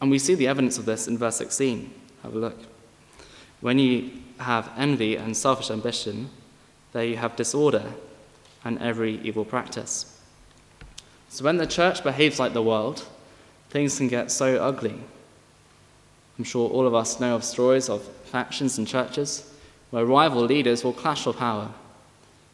And 0.00 0.10
we 0.10 0.18
see 0.18 0.34
the 0.34 0.48
evidence 0.48 0.78
of 0.78 0.84
this 0.84 1.06
in 1.06 1.16
verse 1.16 1.36
16. 1.36 1.92
Have 2.22 2.34
a 2.34 2.38
look. 2.38 2.58
When 3.60 3.78
you 3.78 4.10
have 4.38 4.70
envy 4.76 5.16
and 5.16 5.36
selfish 5.36 5.70
ambition, 5.70 6.30
there 6.92 7.04
you 7.04 7.16
have 7.16 7.36
disorder 7.36 7.84
and 8.64 8.78
every 8.78 9.20
evil 9.22 9.44
practice. 9.44 10.20
So 11.28 11.44
when 11.44 11.56
the 11.56 11.66
church 11.66 12.02
behaves 12.02 12.38
like 12.38 12.52
the 12.52 12.62
world, 12.62 13.04
things 13.70 13.98
can 13.98 14.08
get 14.08 14.30
so 14.30 14.56
ugly. 14.56 14.98
I'm 16.38 16.44
sure 16.44 16.70
all 16.70 16.86
of 16.86 16.94
us 16.94 17.20
know 17.20 17.34
of 17.34 17.44
stories 17.44 17.88
of 17.88 18.02
factions 18.02 18.78
in 18.78 18.86
churches 18.86 19.52
where 19.90 20.04
rival 20.04 20.42
leaders 20.42 20.84
will 20.84 20.92
clash 20.92 21.24
for 21.24 21.32
power, 21.32 21.70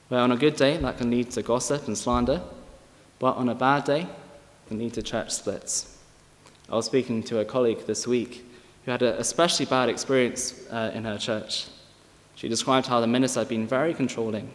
where 0.09 0.21
on 0.21 0.33
a 0.33 0.37
good 0.37 0.57
day 0.57 0.77
that 0.79 0.99
can 0.99 1.11
lead 1.11 1.31
to 1.33 1.43
gossip 1.43 1.87
and 1.87 1.99
slander, 1.99 2.41
but 3.19 3.37
on 3.37 3.49
a 3.49 3.55
bad 3.55 3.85
day, 3.85 4.07
can 4.69 4.79
lead 4.79 4.95
to 4.95 5.03
church 5.03 5.31
splits. 5.31 5.99
I 6.71 6.77
was 6.77 6.87
speaking 6.87 7.23
to 7.25 7.41
a 7.41 7.45
colleague 7.45 7.87
this 7.87 8.07
week 8.07 8.45
who 8.85 8.91
had 8.91 9.03
an 9.03 9.15
especially 9.17 9.67
bad 9.67 9.89
experience 9.89 10.67
uh, 10.71 10.91
in 10.95 11.05
her 11.05 11.19
church. 11.19 11.67
She 12.35 12.49
described 12.49 12.87
how 12.87 13.01
the 13.01 13.07
minister 13.07 13.41
had 13.41 13.49
been 13.49 13.67
very 13.67 13.95
controlling 13.95 14.53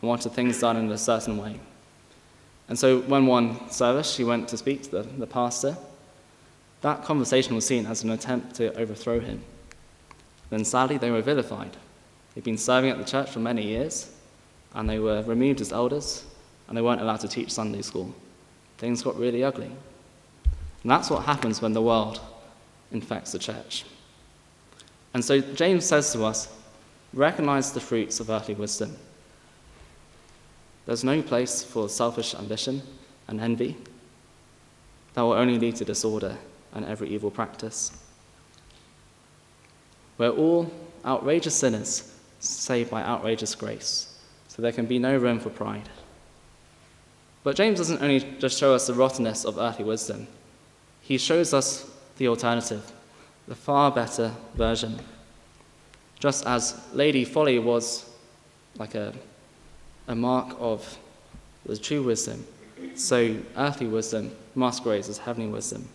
and 0.00 0.08
wanted 0.08 0.32
things 0.32 0.60
done 0.60 0.76
in 0.76 0.90
a 0.90 0.98
certain 0.98 1.36
way. 1.38 1.58
And 2.68 2.78
so, 2.78 3.00
when 3.00 3.26
one 3.26 3.70
service 3.70 4.12
she 4.12 4.24
went 4.24 4.48
to 4.48 4.56
speak 4.56 4.82
to 4.84 4.90
the, 4.90 5.02
the 5.02 5.26
pastor, 5.26 5.76
that 6.82 7.04
conversation 7.04 7.54
was 7.54 7.66
seen 7.66 7.86
as 7.86 8.04
an 8.04 8.10
attempt 8.10 8.54
to 8.56 8.72
overthrow 8.78 9.20
him. 9.20 9.42
Then, 10.50 10.64
sadly, 10.64 10.98
they 10.98 11.10
were 11.10 11.22
vilified. 11.22 11.76
They'd 12.34 12.44
been 12.44 12.58
serving 12.58 12.90
at 12.90 12.98
the 12.98 13.04
church 13.04 13.30
for 13.30 13.40
many 13.40 13.66
years, 13.66 14.12
and 14.74 14.88
they 14.88 14.98
were 14.98 15.22
removed 15.22 15.60
as 15.60 15.72
elders, 15.72 16.24
and 16.68 16.76
they 16.76 16.82
weren't 16.82 17.00
allowed 17.00 17.20
to 17.20 17.28
teach 17.28 17.50
Sunday 17.50 17.82
school. 17.82 18.14
Things 18.76 19.02
got 19.02 19.18
really 19.18 19.42
ugly. 19.42 19.72
And 20.82 20.90
that's 20.90 21.10
what 21.10 21.24
happens 21.24 21.60
when 21.60 21.72
the 21.72 21.82
world 21.82 22.20
infects 22.92 23.32
the 23.32 23.38
church. 23.38 23.84
And 25.14 25.24
so 25.24 25.40
James 25.40 25.84
says 25.84 26.12
to 26.12 26.24
us 26.24 26.48
recognize 27.14 27.72
the 27.72 27.80
fruits 27.80 28.20
of 28.20 28.30
earthly 28.30 28.54
wisdom. 28.54 28.96
There's 30.86 31.04
no 31.04 31.22
place 31.22 31.62
for 31.62 31.88
selfish 31.88 32.34
ambition 32.34 32.82
and 33.26 33.40
envy. 33.40 33.76
That 35.14 35.22
will 35.22 35.32
only 35.32 35.58
lead 35.58 35.76
to 35.76 35.84
disorder 35.84 36.36
and 36.74 36.84
every 36.84 37.08
evil 37.08 37.30
practice. 37.30 37.92
We're 40.16 40.30
all 40.30 40.70
outrageous 41.04 41.54
sinners 41.54 42.14
saved 42.40 42.90
by 42.90 43.02
outrageous 43.02 43.54
grace, 43.54 44.18
so 44.48 44.62
there 44.62 44.72
can 44.72 44.86
be 44.86 44.98
no 44.98 45.16
room 45.16 45.40
for 45.40 45.50
pride. 45.50 45.88
But 47.44 47.56
James 47.56 47.78
doesn't 47.78 48.02
only 48.02 48.20
just 48.38 48.58
show 48.58 48.74
us 48.74 48.86
the 48.86 48.94
rottenness 48.94 49.44
of 49.44 49.58
earthly 49.58 49.84
wisdom, 49.84 50.26
he 51.00 51.18
shows 51.18 51.54
us 51.54 51.88
the 52.18 52.28
alternative, 52.28 52.92
the 53.46 53.54
far 53.54 53.90
better 53.90 54.32
version. 54.54 54.98
Just 56.18 56.46
as 56.46 56.80
Lady 56.92 57.24
Folly 57.24 57.58
was 57.58 58.04
like 58.76 58.94
a, 58.94 59.14
a 60.08 60.14
mark 60.14 60.54
of 60.58 60.98
the 61.64 61.76
true 61.76 62.02
wisdom, 62.02 62.44
so 62.94 63.36
earthly 63.56 63.86
wisdom 63.86 64.30
masquerades 64.54 65.08
as 65.08 65.18
heavenly 65.18 65.50
wisdom. 65.50 65.88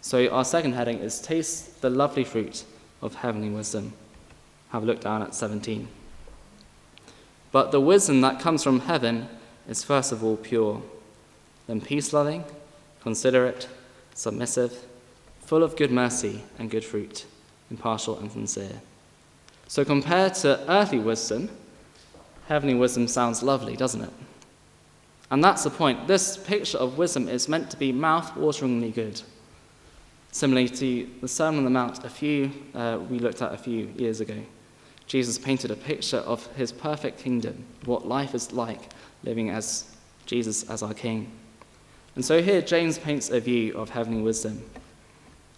So 0.00 0.28
our 0.28 0.44
second 0.44 0.72
heading 0.72 0.98
is 0.98 1.20
Taste 1.20 1.80
the 1.80 1.90
lovely 1.90 2.24
fruit 2.24 2.64
of 3.00 3.14
heavenly 3.14 3.50
wisdom. 3.50 3.92
Have 4.70 4.82
a 4.82 4.86
look 4.86 5.00
down 5.00 5.22
at 5.22 5.34
17. 5.34 5.86
But 7.52 7.70
the 7.70 7.80
wisdom 7.80 8.20
that 8.22 8.40
comes 8.40 8.64
from 8.64 8.80
heaven 8.80 9.28
is 9.68 9.84
first 9.84 10.10
of 10.10 10.24
all 10.24 10.36
pure, 10.36 10.82
then 11.68 11.80
peace 11.80 12.12
loving, 12.12 12.44
considerate, 13.00 13.68
submissive, 14.14 14.86
full 15.52 15.62
of 15.62 15.76
good 15.76 15.90
mercy 15.90 16.42
and 16.58 16.70
good 16.70 16.82
fruit, 16.82 17.26
impartial 17.70 18.18
and 18.20 18.32
sincere. 18.32 18.80
So, 19.68 19.84
compared 19.84 20.32
to 20.36 20.58
earthly 20.66 20.98
wisdom, 20.98 21.50
heavenly 22.48 22.74
wisdom 22.74 23.06
sounds 23.06 23.42
lovely, 23.42 23.76
doesn't 23.76 24.00
it? 24.00 24.12
And 25.30 25.44
that's 25.44 25.64
the 25.64 25.68
point. 25.68 26.08
This 26.08 26.38
picture 26.38 26.78
of 26.78 26.96
wisdom 26.96 27.28
is 27.28 27.50
meant 27.50 27.70
to 27.70 27.76
be 27.76 27.92
mouth 27.92 28.34
wateringly 28.34 28.94
good. 28.94 29.20
Similarly 30.30 30.70
to 30.70 31.10
the 31.20 31.28
Sermon 31.28 31.58
on 31.58 31.64
the 31.64 31.70
Mount, 31.70 32.02
a 32.02 32.08
few 32.08 32.50
uh, 32.74 33.00
we 33.10 33.18
looked 33.18 33.42
at 33.42 33.52
a 33.52 33.58
few 33.58 33.92
years 33.94 34.22
ago. 34.22 34.38
Jesus 35.06 35.38
painted 35.38 35.70
a 35.70 35.76
picture 35.76 36.24
of 36.24 36.46
his 36.56 36.72
perfect 36.72 37.18
kingdom, 37.18 37.62
what 37.84 38.08
life 38.08 38.34
is 38.34 38.54
like 38.54 38.88
living 39.22 39.50
as 39.50 39.94
Jesus 40.24 40.62
as 40.70 40.82
our 40.82 40.94
King. 40.94 41.30
And 42.14 42.24
so 42.24 42.40
here 42.40 42.62
James 42.62 42.96
paints 42.96 43.28
a 43.28 43.38
view 43.38 43.76
of 43.76 43.90
heavenly 43.90 44.22
wisdom. 44.22 44.62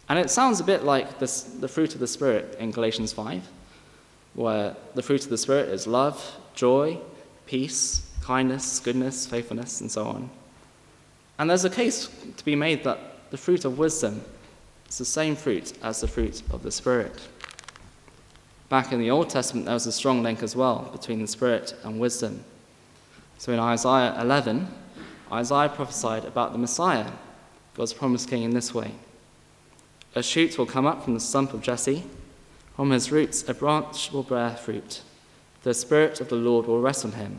And 0.09 0.19
it 0.19 0.31
sounds 0.31 0.61
a 0.61 0.65
bit 0.65 0.85
like 0.85 1.19
this, 1.19 1.43
the 1.43 1.69
fruit 1.69 1.95
of 1.95 2.01
the 2.01 2.07
Spirit 2.07 2.57
in 2.59 2.71
Galatians 2.71 3.13
5, 3.13 3.43
where 4.35 4.77
the 4.95 5.03
fruit 5.03 5.25
of 5.25 5.31
the 5.31 5.39
Spirit 5.39 5.71
is 5.71 5.87
love, 5.87 6.37
joy, 6.55 6.99
peace, 7.47 8.07
kindness, 8.21 8.81
goodness, 8.81 9.27
faithfulness, 9.27 9.81
and 9.81 9.91
so 9.91 10.05
on. 10.05 10.29
And 11.39 11.49
there's 11.49 11.65
a 11.65 11.71
case 11.71 12.09
to 12.37 12.45
be 12.45 12.55
made 12.55 12.85
that 12.85 13.31
the 13.31 13.39
fruit 13.39 13.65
of 13.65 13.79
wisdom 13.79 14.23
is 14.89 14.99
the 14.99 15.05
same 15.05 15.37
fruit 15.37 15.73
as 15.83 16.03
the 16.03 16.09
fruit 16.09 16.43
of 16.51 16.63
the 16.63 16.71
Spirit. 16.71 17.27
Back 18.69 18.93
in 18.93 19.01
the 19.01 19.11
Old 19.11 19.31
Testament, 19.31 19.67
there 19.67 19.75
was 19.75 19.87
a 19.87 19.93
strong 19.93 20.23
link 20.23 20.43
as 20.43 20.55
well 20.55 20.91
between 20.93 21.21
the 21.21 21.27
Spirit 21.27 21.75
and 21.83 21.99
wisdom. 21.99 22.45
So 23.39 23.53
in 23.53 23.59
Isaiah 23.59 24.17
11, 24.21 24.69
Isaiah 25.33 25.71
prophesied 25.71 26.27
about 26.27 26.53
the 26.53 26.59
Messiah, 26.59 27.11
God's 27.75 27.93
promised 27.93 28.29
king, 28.29 28.43
in 28.43 28.51
this 28.51 28.75
way 28.75 28.93
A 30.17 30.23
shoot 30.23 30.57
will 30.57 30.67
come 30.67 30.87
up 30.87 31.03
from 31.03 31.15
the 31.15 31.21
stump 31.21 31.53
of 31.55 31.61
Jesse, 31.61 32.05
from 32.77 32.91
his 32.91 33.11
roots 33.11 33.49
a 33.49 33.55
branch 33.55 34.13
will 34.13 34.23
bear 34.23 34.51
fruit. 34.51 35.03
The 35.63 35.75
Spirit 35.75 36.21
of 36.21 36.29
the 36.29 36.37
Lord 36.37 36.67
will 36.67 36.81
rest 36.81 37.05
on 37.05 37.13
him, 37.13 37.39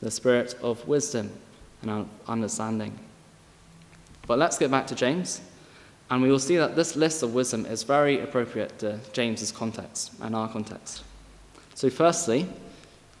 the 0.00 0.10
Spirit 0.10 0.54
of 0.62 0.86
wisdom 0.86 1.32
and 1.80 2.08
understanding. 2.28 2.98
But 4.26 4.38
let's 4.38 4.58
get 4.58 4.70
back 4.70 4.86
to 4.88 4.94
James, 4.94 5.40
and 6.10 6.22
we 6.22 6.30
will 6.30 6.38
see 6.38 6.56
that 6.56 6.76
this 6.76 6.94
list 6.94 7.22
of 7.22 7.32
wisdom 7.32 7.64
is 7.64 7.82
very 7.84 8.20
appropriate 8.20 8.78
to 8.80 9.00
James's 9.12 9.50
context 9.50 10.12
and 10.20 10.36
our 10.36 10.48
context. 10.48 11.02
So, 11.74 11.88
firstly, 11.88 12.46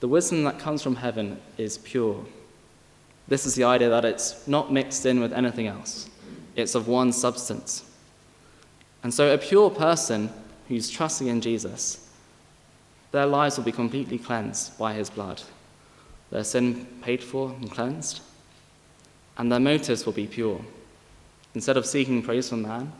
the 0.00 0.08
wisdom 0.08 0.44
that 0.44 0.58
comes 0.58 0.82
from 0.82 0.96
heaven 0.96 1.40
is 1.56 1.78
pure. 1.78 2.22
This 3.28 3.46
is 3.46 3.54
the 3.54 3.64
idea 3.64 3.88
that 3.88 4.04
it's 4.04 4.46
not 4.46 4.72
mixed 4.72 5.06
in 5.06 5.20
with 5.20 5.32
anything 5.32 5.66
else, 5.66 6.10
it's 6.54 6.74
of 6.74 6.86
one 6.86 7.12
substance. 7.12 7.84
And 9.04 9.12
so, 9.12 9.32
a 9.32 9.38
pure 9.38 9.70
person 9.70 10.30
who's 10.66 10.90
trusting 10.90 11.28
in 11.28 11.42
Jesus, 11.42 12.08
their 13.12 13.26
lives 13.26 13.58
will 13.58 13.64
be 13.64 13.70
completely 13.70 14.18
cleansed 14.18 14.76
by 14.78 14.94
his 14.94 15.10
blood, 15.10 15.42
their 16.30 16.42
sin 16.42 16.86
paid 17.02 17.22
for 17.22 17.50
and 17.50 17.70
cleansed, 17.70 18.22
and 19.36 19.52
their 19.52 19.60
motives 19.60 20.06
will 20.06 20.14
be 20.14 20.26
pure. 20.26 20.58
Instead 21.54 21.76
of 21.76 21.86
seeking 21.86 22.22
praise 22.22 22.48
from 22.48 22.62
man 22.62 22.92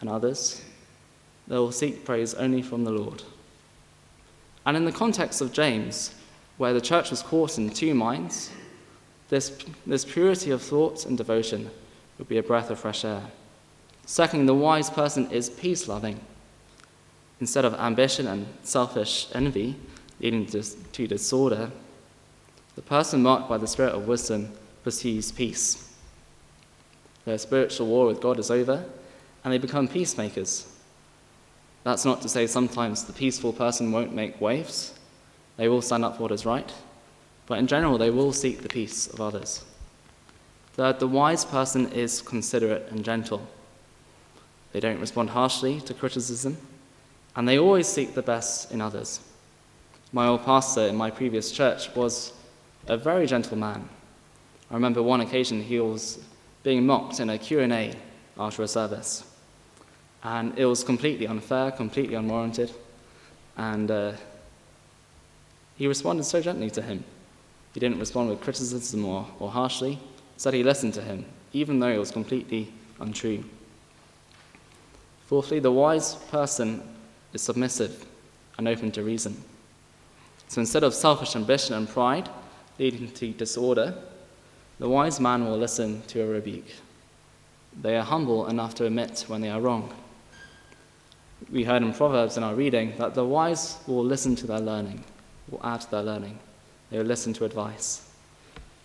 and 0.00 0.08
others, 0.08 0.64
they 1.46 1.56
will 1.56 1.70
seek 1.70 2.06
praise 2.06 2.32
only 2.34 2.62
from 2.62 2.84
the 2.84 2.90
Lord. 2.90 3.22
And 4.64 4.78
in 4.78 4.86
the 4.86 4.92
context 4.92 5.42
of 5.42 5.52
James, 5.52 6.14
where 6.56 6.72
the 6.72 6.80
church 6.80 7.10
was 7.10 7.22
caught 7.22 7.58
in 7.58 7.68
two 7.68 7.94
minds, 7.94 8.50
This, 9.28 9.52
this 9.86 10.06
purity 10.06 10.52
of 10.52 10.62
thought 10.62 11.04
and 11.04 11.18
devotion 11.18 11.70
would 12.16 12.28
be 12.28 12.38
a 12.38 12.42
breath 12.42 12.70
of 12.70 12.80
fresh 12.80 13.04
air. 13.04 13.24
Secondly, 14.06 14.46
the 14.46 14.54
wise 14.54 14.90
person 14.90 15.30
is 15.30 15.50
peace 15.50 15.88
loving. 15.88 16.20
Instead 17.40 17.64
of 17.64 17.74
ambition 17.74 18.26
and 18.26 18.46
selfish 18.62 19.28
envy 19.32 19.76
leading 20.20 20.46
to, 20.46 20.62
to 20.62 21.06
disorder, 21.06 21.70
the 22.76 22.82
person 22.82 23.22
marked 23.22 23.48
by 23.48 23.58
the 23.58 23.66
spirit 23.66 23.94
of 23.94 24.08
wisdom 24.08 24.52
pursues 24.82 25.32
peace. 25.32 25.92
Their 27.24 27.38
spiritual 27.38 27.86
war 27.86 28.06
with 28.06 28.20
God 28.20 28.38
is 28.38 28.50
over, 28.50 28.84
and 29.42 29.52
they 29.52 29.58
become 29.58 29.88
peacemakers. 29.88 30.66
That's 31.82 32.04
not 32.04 32.22
to 32.22 32.28
say 32.28 32.46
sometimes 32.46 33.04
the 33.04 33.12
peaceful 33.12 33.52
person 33.52 33.92
won't 33.92 34.14
make 34.14 34.40
waves. 34.40 34.94
They 35.56 35.68
will 35.68 35.82
stand 35.82 36.04
up 36.04 36.16
for 36.16 36.22
what 36.24 36.32
is 36.32 36.46
right, 36.46 36.72
but 37.46 37.58
in 37.58 37.66
general, 37.66 37.98
they 37.98 38.10
will 38.10 38.32
seek 38.32 38.62
the 38.62 38.68
peace 38.68 39.06
of 39.06 39.20
others. 39.20 39.64
Third, 40.72 40.98
the 40.98 41.06
wise 41.06 41.44
person 41.44 41.92
is 41.92 42.22
considerate 42.22 42.88
and 42.90 43.04
gentle. 43.04 43.46
They 44.74 44.80
don't 44.80 44.98
respond 44.98 45.30
harshly 45.30 45.80
to 45.82 45.94
criticism, 45.94 46.56
and 47.36 47.46
they 47.46 47.60
always 47.60 47.86
seek 47.86 48.14
the 48.14 48.22
best 48.22 48.72
in 48.72 48.80
others. 48.80 49.20
My 50.10 50.26
old 50.26 50.44
pastor 50.44 50.88
in 50.88 50.96
my 50.96 51.12
previous 51.12 51.52
church 51.52 51.94
was 51.94 52.32
a 52.88 52.96
very 52.96 53.28
gentle 53.28 53.56
man. 53.56 53.88
I 54.72 54.74
remember 54.74 55.00
one 55.00 55.20
occasion 55.20 55.62
he 55.62 55.78
was 55.78 56.18
being 56.64 56.84
mocked 56.84 57.20
in 57.20 57.30
a 57.30 57.38
Q&A 57.38 57.94
after 58.36 58.64
a 58.64 58.68
service. 58.68 59.22
And 60.24 60.58
it 60.58 60.66
was 60.66 60.82
completely 60.82 61.28
unfair, 61.28 61.70
completely 61.70 62.16
unwarranted. 62.16 62.72
And 63.56 63.88
uh, 63.92 64.12
he 65.76 65.86
responded 65.86 66.24
so 66.24 66.40
gently 66.40 66.70
to 66.70 66.82
him. 66.82 67.04
He 67.74 67.78
didn't 67.78 68.00
respond 68.00 68.28
with 68.28 68.40
criticism 68.40 69.04
or, 69.04 69.24
or 69.38 69.52
harshly. 69.52 70.00
Instead, 70.34 70.54
he 70.54 70.64
listened 70.64 70.94
to 70.94 71.02
him, 71.02 71.26
even 71.52 71.78
though 71.78 71.92
it 71.92 71.98
was 71.98 72.10
completely 72.10 72.72
untrue. 72.98 73.44
Fourthly, 75.26 75.58
the 75.58 75.72
wise 75.72 76.14
person 76.30 76.82
is 77.32 77.42
submissive 77.42 78.04
and 78.58 78.68
open 78.68 78.92
to 78.92 79.02
reason. 79.02 79.42
So 80.48 80.60
instead 80.60 80.84
of 80.84 80.94
selfish 80.94 81.34
ambition 81.34 81.74
and 81.74 81.88
pride 81.88 82.28
leading 82.78 83.10
to 83.10 83.32
disorder, 83.32 83.94
the 84.78 84.88
wise 84.88 85.20
man 85.20 85.44
will 85.44 85.56
listen 85.56 86.02
to 86.08 86.22
a 86.22 86.26
rebuke. 86.26 86.70
They 87.80 87.96
are 87.96 88.04
humble 88.04 88.46
enough 88.46 88.74
to 88.76 88.86
admit 88.86 89.24
when 89.26 89.40
they 89.40 89.50
are 89.50 89.60
wrong. 89.60 89.92
We 91.50 91.64
heard 91.64 91.82
in 91.82 91.92
Proverbs 91.92 92.36
in 92.36 92.42
our 92.42 92.54
reading 92.54 92.94
that 92.98 93.14
the 93.14 93.24
wise 93.24 93.78
will 93.86 94.04
listen 94.04 94.36
to 94.36 94.46
their 94.46 94.60
learning, 94.60 95.04
will 95.50 95.60
add 95.64 95.82
to 95.82 95.90
their 95.90 96.02
learning. 96.02 96.38
They 96.90 96.98
will 96.98 97.06
listen 97.06 97.32
to 97.34 97.44
advice. 97.44 98.08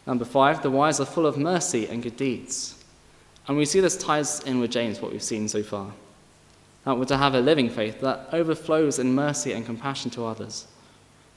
Number 0.07 0.25
five, 0.25 0.63
the 0.63 0.71
wise 0.71 0.99
are 0.99 1.05
full 1.05 1.25
of 1.25 1.37
mercy 1.37 1.87
and 1.87 2.01
good 2.01 2.17
deeds. 2.17 2.83
And 3.47 3.57
we 3.57 3.65
see 3.65 3.79
this 3.79 3.97
ties 3.97 4.41
in 4.41 4.59
with 4.59 4.71
James, 4.71 5.01
what 5.01 5.11
we've 5.11 5.21
seen 5.21 5.47
so 5.47 5.61
far. 5.63 5.91
That 6.85 6.97
we're 6.97 7.05
to 7.05 7.17
have 7.17 7.35
a 7.35 7.41
living 7.41 7.69
faith 7.69 8.01
that 8.01 8.29
overflows 8.31 8.99
in 8.99 9.13
mercy 9.13 9.53
and 9.53 9.65
compassion 9.65 10.11
to 10.11 10.25
others. 10.25 10.67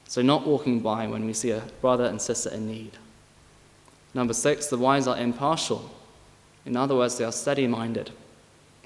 So, 0.07 0.23
not 0.23 0.47
walking 0.47 0.81
by 0.81 1.07
when 1.07 1.25
we 1.25 1.33
see 1.33 1.51
a 1.51 1.63
brother 1.81 2.05
and 2.05 2.21
sister 2.21 2.51
in 2.51 2.67
need. 2.67 2.93
Number 4.15 4.35
six, 4.35 4.67
the 4.67 4.77
wise 4.77 5.07
are 5.07 5.17
impartial. 5.17 5.91
In 6.67 6.77
other 6.77 6.95
words, 6.95 7.17
they 7.17 7.25
are 7.25 7.33
steady 7.33 7.67
minded. 7.67 8.11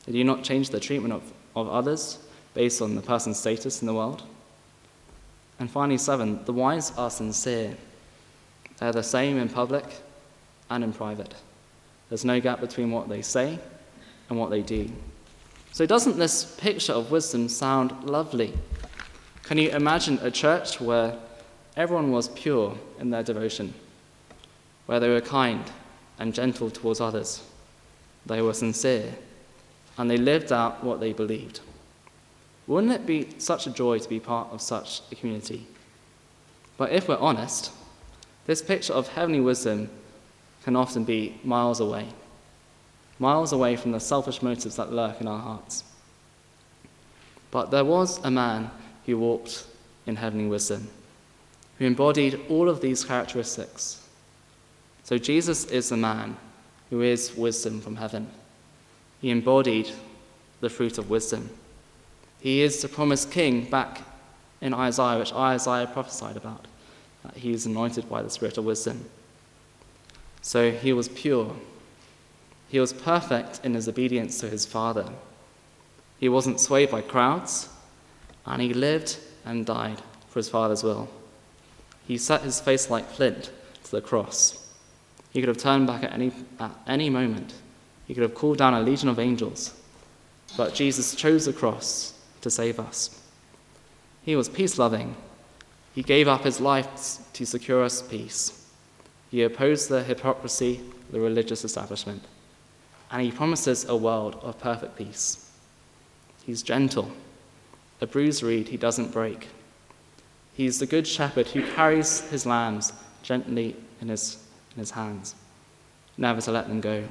They 0.06 0.12
do 0.12 0.24
not 0.24 0.44
change 0.44 0.70
the 0.70 0.80
treatment 0.80 1.12
of, 1.12 1.22
of 1.54 1.68
others 1.68 2.18
based 2.54 2.80
on 2.80 2.94
the 2.94 3.02
person's 3.02 3.38
status 3.38 3.82
in 3.82 3.86
the 3.86 3.94
world. 3.94 4.22
And 5.58 5.70
finally, 5.70 5.98
seven, 5.98 6.44
the 6.44 6.52
wise 6.52 6.96
are 6.96 7.10
sincere. 7.10 7.76
They're 8.78 8.92
the 8.92 9.02
same 9.02 9.38
in 9.38 9.48
public 9.48 9.84
and 10.70 10.84
in 10.84 10.92
private. 10.92 11.34
There's 12.08 12.24
no 12.24 12.40
gap 12.40 12.60
between 12.60 12.90
what 12.90 13.08
they 13.08 13.22
say 13.22 13.58
and 14.28 14.38
what 14.38 14.50
they 14.50 14.62
do. 14.62 14.90
So, 15.76 15.84
doesn't 15.84 16.16
this 16.16 16.56
picture 16.56 16.94
of 16.94 17.10
wisdom 17.10 17.50
sound 17.50 18.08
lovely? 18.08 18.54
Can 19.42 19.58
you 19.58 19.68
imagine 19.68 20.18
a 20.22 20.30
church 20.30 20.80
where 20.80 21.18
everyone 21.76 22.10
was 22.12 22.30
pure 22.30 22.78
in 22.98 23.10
their 23.10 23.22
devotion? 23.22 23.74
where 24.86 25.00
they 25.00 25.08
were 25.08 25.20
kind 25.20 25.70
and 26.18 26.32
gentle 26.32 26.70
towards 26.70 27.00
others. 27.00 27.42
They 28.24 28.40
were 28.40 28.54
sincere, 28.54 29.14
and 29.98 30.10
they 30.10 30.16
lived 30.16 30.52
out 30.52 30.82
what 30.82 31.00
they 31.00 31.12
believed. 31.12 31.60
Wouldn't 32.66 32.92
it 32.92 33.06
be 33.06 33.28
such 33.38 33.66
a 33.66 33.70
joy 33.70 33.98
to 33.98 34.08
be 34.08 34.18
part 34.18 34.48
of 34.52 34.60
such 34.60 35.02
a 35.12 35.14
community? 35.14 35.66
But 36.76 36.92
if 36.92 37.08
we're 37.08 37.18
honest, 37.18 37.70
this 38.46 38.62
picture 38.62 38.92
of 38.92 39.08
heavenly 39.08 39.40
wisdom 39.40 39.90
can 40.64 40.74
often 40.74 41.04
be 41.04 41.38
miles 41.44 41.80
away, 41.80 42.08
miles 43.18 43.52
away 43.52 43.76
from 43.76 43.92
the 43.92 44.00
selfish 44.00 44.42
motives 44.42 44.76
that 44.76 44.92
lurk 44.92 45.20
in 45.20 45.28
our 45.28 45.40
hearts. 45.40 45.84
But 47.50 47.70
there 47.70 47.84
was 47.84 48.18
a 48.24 48.30
man 48.30 48.70
who 49.06 49.18
walked 49.18 49.66
in 50.06 50.16
heavenly 50.16 50.48
wisdom, 50.48 50.88
who 51.78 51.86
embodied 51.86 52.40
all 52.48 52.68
of 52.68 52.80
these 52.80 53.04
characteristics 53.04 54.06
so 55.06 55.18
Jesus 55.18 55.66
is 55.66 55.90
the 55.90 55.96
man 55.96 56.36
who 56.90 57.00
is 57.00 57.36
wisdom 57.36 57.80
from 57.80 57.94
heaven. 57.94 58.26
He 59.20 59.30
embodied 59.30 59.88
the 60.60 60.68
fruit 60.68 60.98
of 60.98 61.08
wisdom. 61.08 61.48
He 62.40 62.62
is 62.62 62.82
the 62.82 62.88
promised 62.88 63.30
king 63.30 63.70
back 63.70 64.02
in 64.60 64.74
Isaiah, 64.74 65.20
which 65.20 65.32
Isaiah 65.32 65.86
prophesied 65.86 66.36
about, 66.36 66.66
that 67.22 67.36
he 67.36 67.52
is 67.52 67.66
anointed 67.66 68.10
by 68.10 68.20
the 68.20 68.30
Spirit 68.30 68.58
of 68.58 68.64
wisdom. 68.64 69.04
So 70.42 70.72
he 70.72 70.92
was 70.92 71.08
pure. 71.08 71.54
He 72.68 72.80
was 72.80 72.92
perfect 72.92 73.60
in 73.64 73.74
his 73.74 73.88
obedience 73.88 74.40
to 74.40 74.50
his 74.50 74.66
Father. 74.66 75.08
He 76.18 76.28
wasn't 76.28 76.60
swayed 76.60 76.90
by 76.90 77.02
crowds, 77.02 77.68
and 78.44 78.60
he 78.60 78.74
lived 78.74 79.18
and 79.44 79.66
died 79.66 80.02
for 80.28 80.38
his 80.38 80.48
Father's 80.48 80.82
will. 80.82 81.08
He 82.06 82.18
set 82.18 82.42
his 82.42 82.60
face 82.60 82.90
like 82.90 83.08
flint 83.08 83.50
to 83.84 83.90
the 83.90 84.00
cross. 84.00 84.72
He 85.30 85.40
could 85.40 85.48
have 85.48 85.58
turned 85.58 85.86
back 85.86 86.02
at 86.02 86.12
any, 86.12 86.32
at 86.58 86.72
any 86.86 87.10
moment. 87.10 87.54
He 88.06 88.14
could 88.14 88.22
have 88.22 88.34
called 88.34 88.58
down 88.58 88.74
a 88.74 88.80
legion 88.80 89.08
of 89.08 89.18
angels. 89.18 89.74
But 90.56 90.74
Jesus 90.74 91.14
chose 91.14 91.46
the 91.46 91.52
cross 91.52 92.14
to 92.40 92.50
save 92.50 92.80
us. 92.80 93.20
He 94.22 94.36
was 94.36 94.48
peace 94.48 94.78
loving. 94.78 95.16
He 95.94 96.02
gave 96.02 96.28
up 96.28 96.44
his 96.44 96.60
life 96.60 97.18
to 97.32 97.46
secure 97.46 97.84
us 97.84 98.02
peace. 98.02 98.66
He 99.30 99.42
opposed 99.42 99.88
the 99.88 100.02
hypocrisy 100.02 100.80
the 101.10 101.20
religious 101.20 101.64
establishment. 101.64 102.22
And 103.10 103.22
he 103.22 103.30
promises 103.30 103.88
a 103.88 103.96
world 103.96 104.36
of 104.42 104.58
perfect 104.58 104.96
peace. 104.96 105.50
He's 106.44 106.62
gentle. 106.62 107.10
A 108.00 108.06
bruised 108.06 108.42
reed 108.42 108.68
he 108.68 108.76
doesn't 108.76 109.12
break. 109.12 109.48
He's 110.54 110.78
the 110.78 110.86
good 110.86 111.06
shepherd 111.06 111.48
who 111.48 111.62
carries 111.74 112.20
his 112.30 112.46
lambs 112.46 112.92
gently 113.22 113.76
in 114.00 114.08
his 114.08 114.38
in 114.76 114.80
his 114.80 114.90
hands, 114.90 115.34
never 116.18 116.40
to 116.42 116.52
let 116.52 116.68
them 116.68 116.80
go. 116.80 117.02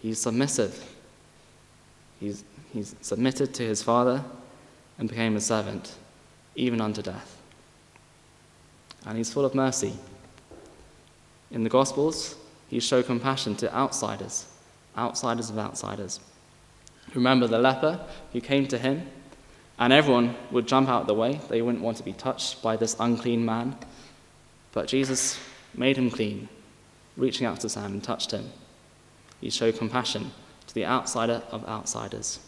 He's 0.00 0.20
submissive. 0.20 0.94
He's, 2.20 2.44
he's 2.72 2.94
submitted 3.00 3.54
to 3.54 3.64
his 3.64 3.82
father 3.82 4.24
and 4.98 5.08
became 5.08 5.36
a 5.36 5.40
servant, 5.40 5.96
even 6.54 6.80
unto 6.80 7.02
death. 7.02 7.40
And 9.04 9.18
he's 9.18 9.32
full 9.32 9.44
of 9.44 9.54
mercy. 9.54 9.94
In 11.50 11.64
the 11.64 11.70
Gospels, 11.70 12.36
he 12.68 12.78
showed 12.78 13.06
compassion 13.06 13.56
to 13.56 13.74
outsiders, 13.74 14.46
outsiders 14.98 15.48
of 15.50 15.58
outsiders. 15.58 16.20
Remember 17.14 17.46
the 17.46 17.58
leper 17.58 18.00
who 18.32 18.40
came 18.40 18.66
to 18.68 18.78
him, 18.78 19.06
and 19.78 19.92
everyone 19.92 20.36
would 20.50 20.66
jump 20.66 20.88
out 20.88 21.02
of 21.02 21.06
the 21.06 21.14
way. 21.14 21.40
They 21.48 21.62
wouldn't 21.62 21.84
want 21.84 21.96
to 21.98 22.02
be 22.02 22.12
touched 22.12 22.62
by 22.62 22.76
this 22.76 22.96
unclean 22.98 23.44
man. 23.44 23.76
But 24.72 24.88
Jesus 24.88 25.38
made 25.74 25.96
him 25.96 26.10
clean, 26.10 26.48
reaching 27.16 27.46
out 27.46 27.60
to 27.60 27.68
Sam 27.68 27.92
and 27.92 28.04
touched 28.04 28.32
him. 28.32 28.50
He 29.40 29.50
showed 29.50 29.78
compassion 29.78 30.32
to 30.66 30.74
the 30.74 30.84
outsider 30.84 31.42
of 31.50 31.66
outsiders. 31.68 32.40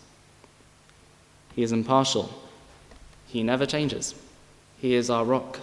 He 1.54 1.62
is 1.62 1.72
impartial. 1.72 2.32
He 3.26 3.42
never 3.42 3.64
changes. 3.64 4.14
He 4.78 4.94
is 4.94 5.08
our 5.08 5.24
rock. 5.24 5.60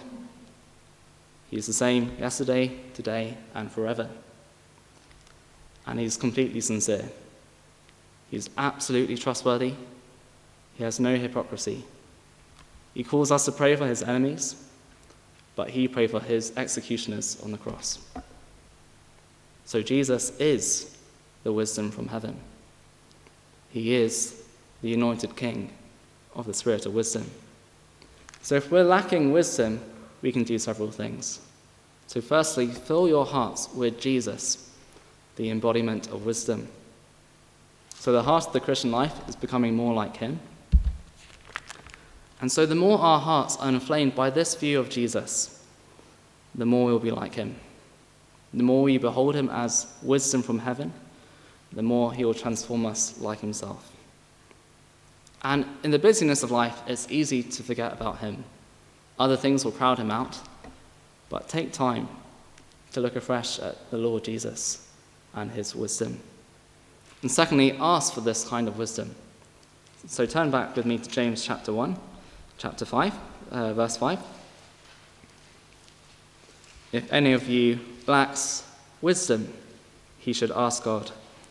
He 1.50 1.56
is 1.56 1.66
the 1.66 1.72
same 1.72 2.16
yesterday, 2.18 2.78
today, 2.94 3.36
and 3.54 3.70
forever. 3.70 4.08
And 5.88 5.98
he's 5.98 6.16
completely 6.16 6.60
sincere. 6.60 7.08
He's 8.30 8.48
absolutely 8.56 9.16
trustworthy. 9.16 9.74
He 10.76 10.84
has 10.84 11.00
no 11.00 11.16
hypocrisy. 11.16 11.84
He 12.94 13.02
calls 13.02 13.32
us 13.32 13.46
to 13.46 13.52
pray 13.52 13.74
for 13.74 13.86
his 13.86 14.04
enemies 14.04 14.68
but 15.58 15.70
he 15.70 15.88
prayed 15.88 16.08
for 16.08 16.20
his 16.20 16.52
executioners 16.56 17.36
on 17.42 17.50
the 17.50 17.58
cross. 17.58 17.98
So 19.64 19.82
Jesus 19.82 20.30
is 20.38 20.96
the 21.42 21.52
wisdom 21.52 21.90
from 21.90 22.06
heaven. 22.06 22.36
He 23.70 23.96
is 23.96 24.40
the 24.82 24.94
anointed 24.94 25.34
king 25.34 25.72
of 26.36 26.46
the 26.46 26.54
spirit 26.54 26.86
of 26.86 26.94
wisdom. 26.94 27.28
So 28.40 28.54
if 28.54 28.70
we're 28.70 28.84
lacking 28.84 29.32
wisdom, 29.32 29.80
we 30.22 30.30
can 30.30 30.44
do 30.44 30.60
several 30.60 30.92
things. 30.92 31.40
So, 32.06 32.20
firstly, 32.20 32.68
fill 32.68 33.08
your 33.08 33.26
hearts 33.26 33.68
with 33.74 34.00
Jesus, 34.00 34.67
the 35.38 35.50
embodiment 35.50 36.08
of 36.08 36.26
wisdom. 36.26 36.68
So, 37.94 38.12
the 38.12 38.22
heart 38.22 38.48
of 38.48 38.52
the 38.52 38.60
Christian 38.60 38.90
life 38.90 39.16
is 39.28 39.36
becoming 39.36 39.74
more 39.74 39.94
like 39.94 40.16
Him. 40.16 40.40
And 42.40 42.50
so, 42.50 42.66
the 42.66 42.74
more 42.74 42.98
our 42.98 43.20
hearts 43.20 43.56
are 43.56 43.68
inflamed 43.68 44.14
by 44.14 44.30
this 44.30 44.56
view 44.56 44.78
of 44.80 44.90
Jesus, 44.90 45.64
the 46.54 46.66
more 46.66 46.86
we'll 46.86 46.98
be 46.98 47.12
like 47.12 47.34
Him. 47.34 47.54
The 48.52 48.64
more 48.64 48.82
we 48.82 48.98
behold 48.98 49.36
Him 49.36 49.48
as 49.48 49.86
wisdom 50.02 50.42
from 50.42 50.58
heaven, 50.58 50.92
the 51.72 51.82
more 51.82 52.12
He 52.12 52.24
will 52.24 52.34
transform 52.34 52.84
us 52.84 53.20
like 53.20 53.38
Himself. 53.38 53.92
And 55.42 55.66
in 55.84 55.92
the 55.92 56.00
busyness 56.00 56.42
of 56.42 56.50
life, 56.50 56.82
it's 56.88 57.08
easy 57.10 57.44
to 57.44 57.62
forget 57.62 57.92
about 57.92 58.18
Him. 58.18 58.44
Other 59.20 59.36
things 59.36 59.64
will 59.64 59.72
crowd 59.72 59.98
Him 59.98 60.10
out, 60.10 60.36
but 61.28 61.48
take 61.48 61.72
time 61.72 62.08
to 62.92 63.00
look 63.00 63.14
afresh 63.14 63.60
at 63.60 63.88
the 63.92 63.98
Lord 63.98 64.24
Jesus 64.24 64.87
and 65.34 65.50
His 65.50 65.74
wisdom. 65.74 66.20
And 67.22 67.30
secondly, 67.30 67.76
ask 67.80 68.12
for 68.12 68.20
this 68.20 68.48
kind 68.48 68.68
of 68.68 68.78
wisdom. 68.78 69.14
So 70.06 70.24
turn 70.26 70.50
back 70.50 70.76
with 70.76 70.86
me 70.86 70.98
to 70.98 71.10
James 71.10 71.44
chapter 71.44 71.72
1, 71.72 71.96
chapter 72.56 72.84
5, 72.84 73.14
uh, 73.50 73.72
verse 73.74 73.96
5. 73.96 74.20
If 76.92 77.12
any 77.12 77.32
of 77.32 77.48
you 77.48 77.80
lacks 78.06 78.64
wisdom, 79.02 79.52
he 80.18 80.32
should 80.32 80.50
ask 80.52 80.84
God, 80.84 81.10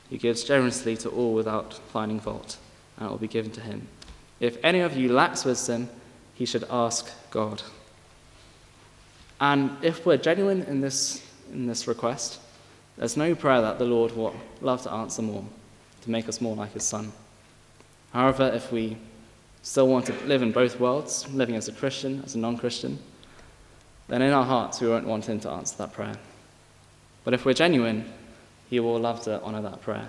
who 0.09 0.17
gives 0.17 0.43
generously 0.43 0.95
to 0.97 1.09
all 1.09 1.33
without 1.33 1.73
finding 1.91 2.19
fault, 2.19 2.57
and 2.97 3.07
it 3.07 3.11
will 3.11 3.17
be 3.17 3.27
given 3.27 3.51
to 3.51 3.61
him. 3.61 3.87
If 4.39 4.57
any 4.63 4.79
of 4.79 4.95
you 4.95 5.11
lacks 5.11 5.45
wisdom, 5.45 5.89
he 6.33 6.45
should 6.45 6.63
ask 6.69 7.11
God. 7.29 7.61
And 9.39 9.71
if 9.83 10.05
we're 10.05 10.17
genuine 10.17 10.63
in 10.63 10.81
this, 10.81 11.23
in 11.51 11.67
this 11.67 11.87
request, 11.87 12.39
there's 12.97 13.15
no 13.15 13.35
prayer 13.35 13.61
that 13.61 13.79
the 13.79 13.85
Lord 13.85 14.15
will 14.15 14.35
love 14.61 14.81
to 14.83 14.91
answer 14.91 15.21
more, 15.21 15.45
to 16.01 16.09
make 16.09 16.27
us 16.27 16.41
more 16.41 16.55
like 16.55 16.73
his 16.73 16.83
Son. 16.83 17.11
However, 18.11 18.51
if 18.53 18.71
we 18.71 18.97
still 19.61 19.87
want 19.87 20.05
to 20.07 20.13
live 20.25 20.41
in 20.41 20.51
both 20.51 20.79
worlds, 20.79 21.27
living 21.33 21.55
as 21.55 21.67
a 21.67 21.71
Christian, 21.73 22.23
as 22.25 22.35
a 22.35 22.39
non 22.39 22.57
Christian, 22.57 22.97
then 24.07 24.21
in 24.21 24.33
our 24.33 24.45
hearts 24.45 24.81
we 24.81 24.87
won't 24.87 25.05
want 25.05 25.25
him 25.25 25.39
to 25.41 25.49
answer 25.49 25.77
that 25.77 25.93
prayer. 25.93 26.15
But 27.23 27.33
if 27.33 27.45
we're 27.45 27.53
genuine, 27.53 28.11
he 28.69 28.79
will 28.79 28.99
love 28.99 29.21
to 29.23 29.41
honour 29.43 29.61
that 29.61 29.81
prayer. 29.81 30.07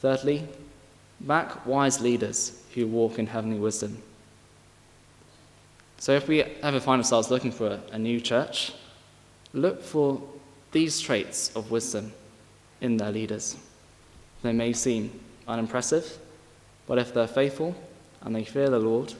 Thirdly, 0.00 0.46
back 1.20 1.64
wise 1.64 2.00
leaders 2.00 2.62
who 2.74 2.86
walk 2.86 3.18
in 3.18 3.26
heavenly 3.26 3.58
wisdom. 3.58 4.02
So 5.98 6.12
if 6.12 6.28
we 6.28 6.42
ever 6.42 6.80
find 6.80 7.00
ourselves 7.00 7.30
looking 7.30 7.52
for 7.52 7.80
a 7.92 7.98
new 7.98 8.20
church, 8.20 8.72
look 9.52 9.82
for 9.82 10.20
these 10.74 11.00
traits 11.00 11.54
of 11.54 11.70
wisdom 11.70 12.12
in 12.80 12.96
their 12.96 13.12
leaders. 13.12 13.56
They 14.42 14.52
may 14.52 14.72
seem 14.72 15.18
unimpressive, 15.46 16.18
but 16.86 16.98
if 16.98 17.14
they're 17.14 17.28
faithful 17.28 17.76
and 18.20 18.34
they 18.34 18.44
fear 18.44 18.68
the 18.68 18.80
Lord, 18.80 19.14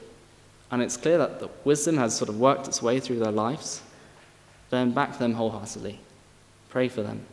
and 0.69 0.81
it's 0.81 0.97
clear 0.97 1.17
that 1.17 1.39
the 1.39 1.49
wisdom 1.63 1.97
has 1.97 2.13
sort 2.13 2.29
of 2.29 2.39
worked 2.39 2.67
its 2.67 2.81
way 2.81 2.99
through 2.99 3.19
their 3.19 3.31
lives, 3.31 3.81
then 4.69 4.91
back 4.91 5.17
them 5.17 5.33
wholeheartedly. 5.33 5.97
Pray 6.69 6.89
for 6.89 7.01
them. 7.01 7.25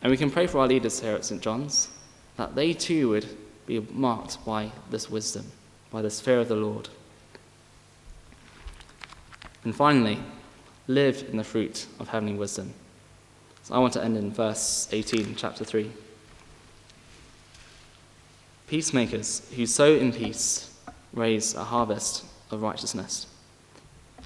And 0.00 0.10
we 0.10 0.16
can 0.16 0.30
pray 0.30 0.46
for 0.46 0.60
our 0.60 0.66
leaders 0.66 1.00
here 1.00 1.14
at 1.14 1.24
St. 1.26 1.42
John's 1.42 1.90
that 2.36 2.54
they 2.54 2.72
too 2.72 3.10
would 3.10 3.26
be 3.66 3.80
marked 3.92 4.42
by 4.46 4.72
this 4.90 5.10
wisdom, 5.10 5.44
by 5.90 6.00
this 6.00 6.18
fear 6.18 6.40
of 6.40 6.48
the 6.48 6.56
Lord. 6.56 6.88
And 9.64 9.76
finally, 9.76 10.18
live 10.88 11.26
in 11.30 11.36
the 11.36 11.44
fruit 11.44 11.86
of 12.00 12.08
heavenly 12.08 12.34
wisdom. 12.34 12.72
So 13.64 13.74
I 13.74 13.78
want 13.78 13.94
to 13.94 14.04
end 14.04 14.18
in 14.18 14.30
verse 14.30 14.88
18, 14.92 15.36
chapter 15.36 15.64
3. 15.64 15.90
Peacemakers 18.68 19.48
who 19.56 19.64
sow 19.64 19.94
in 19.94 20.12
peace 20.12 20.70
raise 21.14 21.54
a 21.54 21.64
harvest 21.64 22.26
of 22.50 22.60
righteousness. 22.60 23.26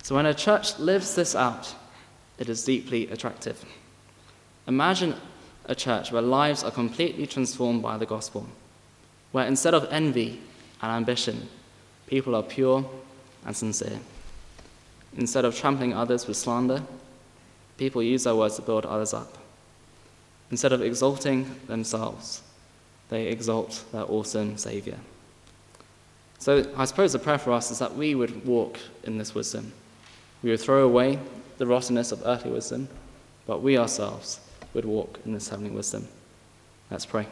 So 0.02 0.16
when 0.16 0.26
a 0.26 0.34
church 0.34 0.76
lives 0.80 1.14
this 1.14 1.36
out, 1.36 1.72
it 2.38 2.48
is 2.48 2.64
deeply 2.64 3.08
attractive. 3.10 3.64
Imagine 4.66 5.14
a 5.66 5.74
church 5.74 6.10
where 6.10 6.22
lives 6.22 6.64
are 6.64 6.72
completely 6.72 7.26
transformed 7.26 7.80
by 7.80 7.96
the 7.96 8.06
gospel, 8.06 8.44
where 9.30 9.46
instead 9.46 9.72
of 9.72 9.86
envy 9.92 10.40
and 10.82 10.90
ambition, 10.90 11.48
people 12.08 12.34
are 12.34 12.42
pure 12.42 12.84
and 13.46 13.56
sincere. 13.56 14.00
Instead 15.16 15.44
of 15.44 15.54
trampling 15.54 15.94
others 15.94 16.26
with 16.26 16.36
slander, 16.36 16.82
people 17.78 18.02
use 18.02 18.24
their 18.24 18.36
words 18.36 18.56
to 18.56 18.62
build 18.62 18.84
others 18.84 19.14
up. 19.14 19.38
Instead 20.50 20.72
of 20.72 20.82
exalting 20.82 21.58
themselves, 21.66 22.42
they 23.08 23.28
exalt 23.28 23.84
their 23.92 24.04
awesome 24.04 24.58
Saviour. 24.58 24.96
So 26.38 26.70
I 26.76 26.84
suppose 26.84 27.12
the 27.12 27.18
prayer 27.18 27.38
for 27.38 27.52
us 27.52 27.70
is 27.70 27.78
that 27.78 27.96
we 27.96 28.14
would 28.14 28.44
walk 28.46 28.78
in 29.04 29.18
this 29.18 29.34
wisdom. 29.34 29.72
We 30.42 30.50
would 30.50 30.60
throw 30.60 30.84
away 30.84 31.18
the 31.58 31.66
rottenness 31.66 32.12
of 32.12 32.22
earthly 32.24 32.52
wisdom, 32.52 32.88
but 33.46 33.62
we 33.62 33.76
ourselves 33.78 34.40
would 34.74 34.84
walk 34.84 35.18
in 35.24 35.32
this 35.32 35.48
heavenly 35.48 35.70
wisdom. 35.70 36.06
Let's 36.90 37.06
pray. 37.06 37.26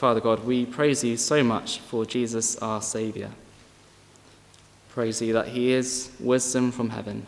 Father 0.00 0.20
God, 0.20 0.44
we 0.44 0.66
praise 0.66 1.04
you 1.04 1.16
so 1.16 1.44
much 1.44 1.78
for 1.78 2.04
Jesus 2.04 2.56
our 2.56 2.82
Saviour. 2.82 3.30
Praise 4.88 5.20
you 5.22 5.32
that 5.34 5.48
he 5.48 5.72
is 5.72 6.10
wisdom 6.18 6.72
from 6.72 6.90
heaven 6.90 7.26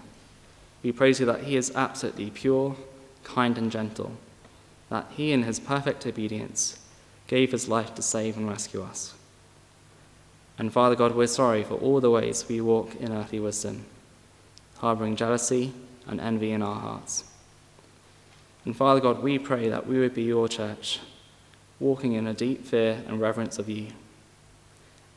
we 0.83 0.91
praise 0.91 1.21
you 1.21 1.27
that 1.27 1.45
he 1.45 1.57
is 1.57 1.73
absolutely 1.75 2.31
pure, 2.31 2.77
kind, 3.23 3.57
and 3.57 3.71
gentle, 3.71 4.13
that 4.89 5.07
he, 5.11 5.33
in 5.33 5.45
his 5.45 5.61
perfect 5.61 6.07
obedience, 6.07 6.79
gave 7.29 7.53
his 7.53 7.69
life 7.69 7.95
to 7.95 8.03
save 8.03 8.37
and 8.37 8.49
rescue 8.49 8.83
us. 8.83 9.15
And 10.59 10.73
Father 10.73 10.97
God, 10.97 11.15
we're 11.15 11.29
sorry 11.29 11.63
for 11.63 11.75
all 11.75 12.01
the 12.01 12.11
ways 12.11 12.45
we 12.49 12.61
walk 12.61 12.95
in 12.97 13.13
earthly 13.13 13.41
wisdom, 13.41 13.85
harboring 14.79 15.17
jealousy 15.17 15.73
and 16.07 16.21
envy 16.21 16.51
in 16.51 16.63
our 16.63 16.81
hearts. 16.81 17.25
And 18.65 18.77
Father 18.77 19.01
God, 19.01 19.23
we 19.23 19.39
pray 19.39 19.69
that 19.69 19.87
we 19.87 19.99
would 19.99 20.15
be 20.15 20.23
your 20.25 20.49
church, 20.49 21.01
walking 21.83 22.12
in 22.14 22.27
a 22.27 22.35
deep 22.35 22.64
fear 22.64 23.03
and 23.07 23.21
reverence 23.21 23.59
of 23.59 23.68
you. 23.68 23.88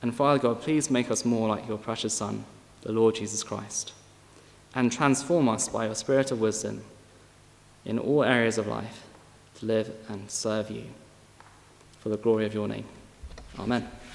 And 0.01 0.13
Father 0.13 0.39
God, 0.39 0.61
please 0.61 0.89
make 0.89 1.09
us 1.09 1.23
more 1.23 1.47
like 1.47 1.67
your 1.67 1.77
precious 1.77 2.13
Son, 2.13 2.43
the 2.81 2.91
Lord 2.91 3.15
Jesus 3.15 3.43
Christ 3.43 3.93
and 4.75 4.91
transform 4.91 5.47
us 5.47 5.69
by 5.69 5.85
your 5.85 5.95
spirit 5.95 6.31
of 6.31 6.41
wisdom 6.41 6.83
in 7.85 7.97
all 7.97 8.23
areas 8.23 8.57
of 8.57 8.67
life 8.67 9.05
to 9.55 9.65
live 9.65 9.95
and 10.09 10.29
serve 10.29 10.69
you 10.69 10.83
for 11.99 12.09
the 12.09 12.17
glory 12.17 12.45
of 12.45 12.53
your 12.53 12.67
name. 12.67 12.85
Amen. 13.57 13.89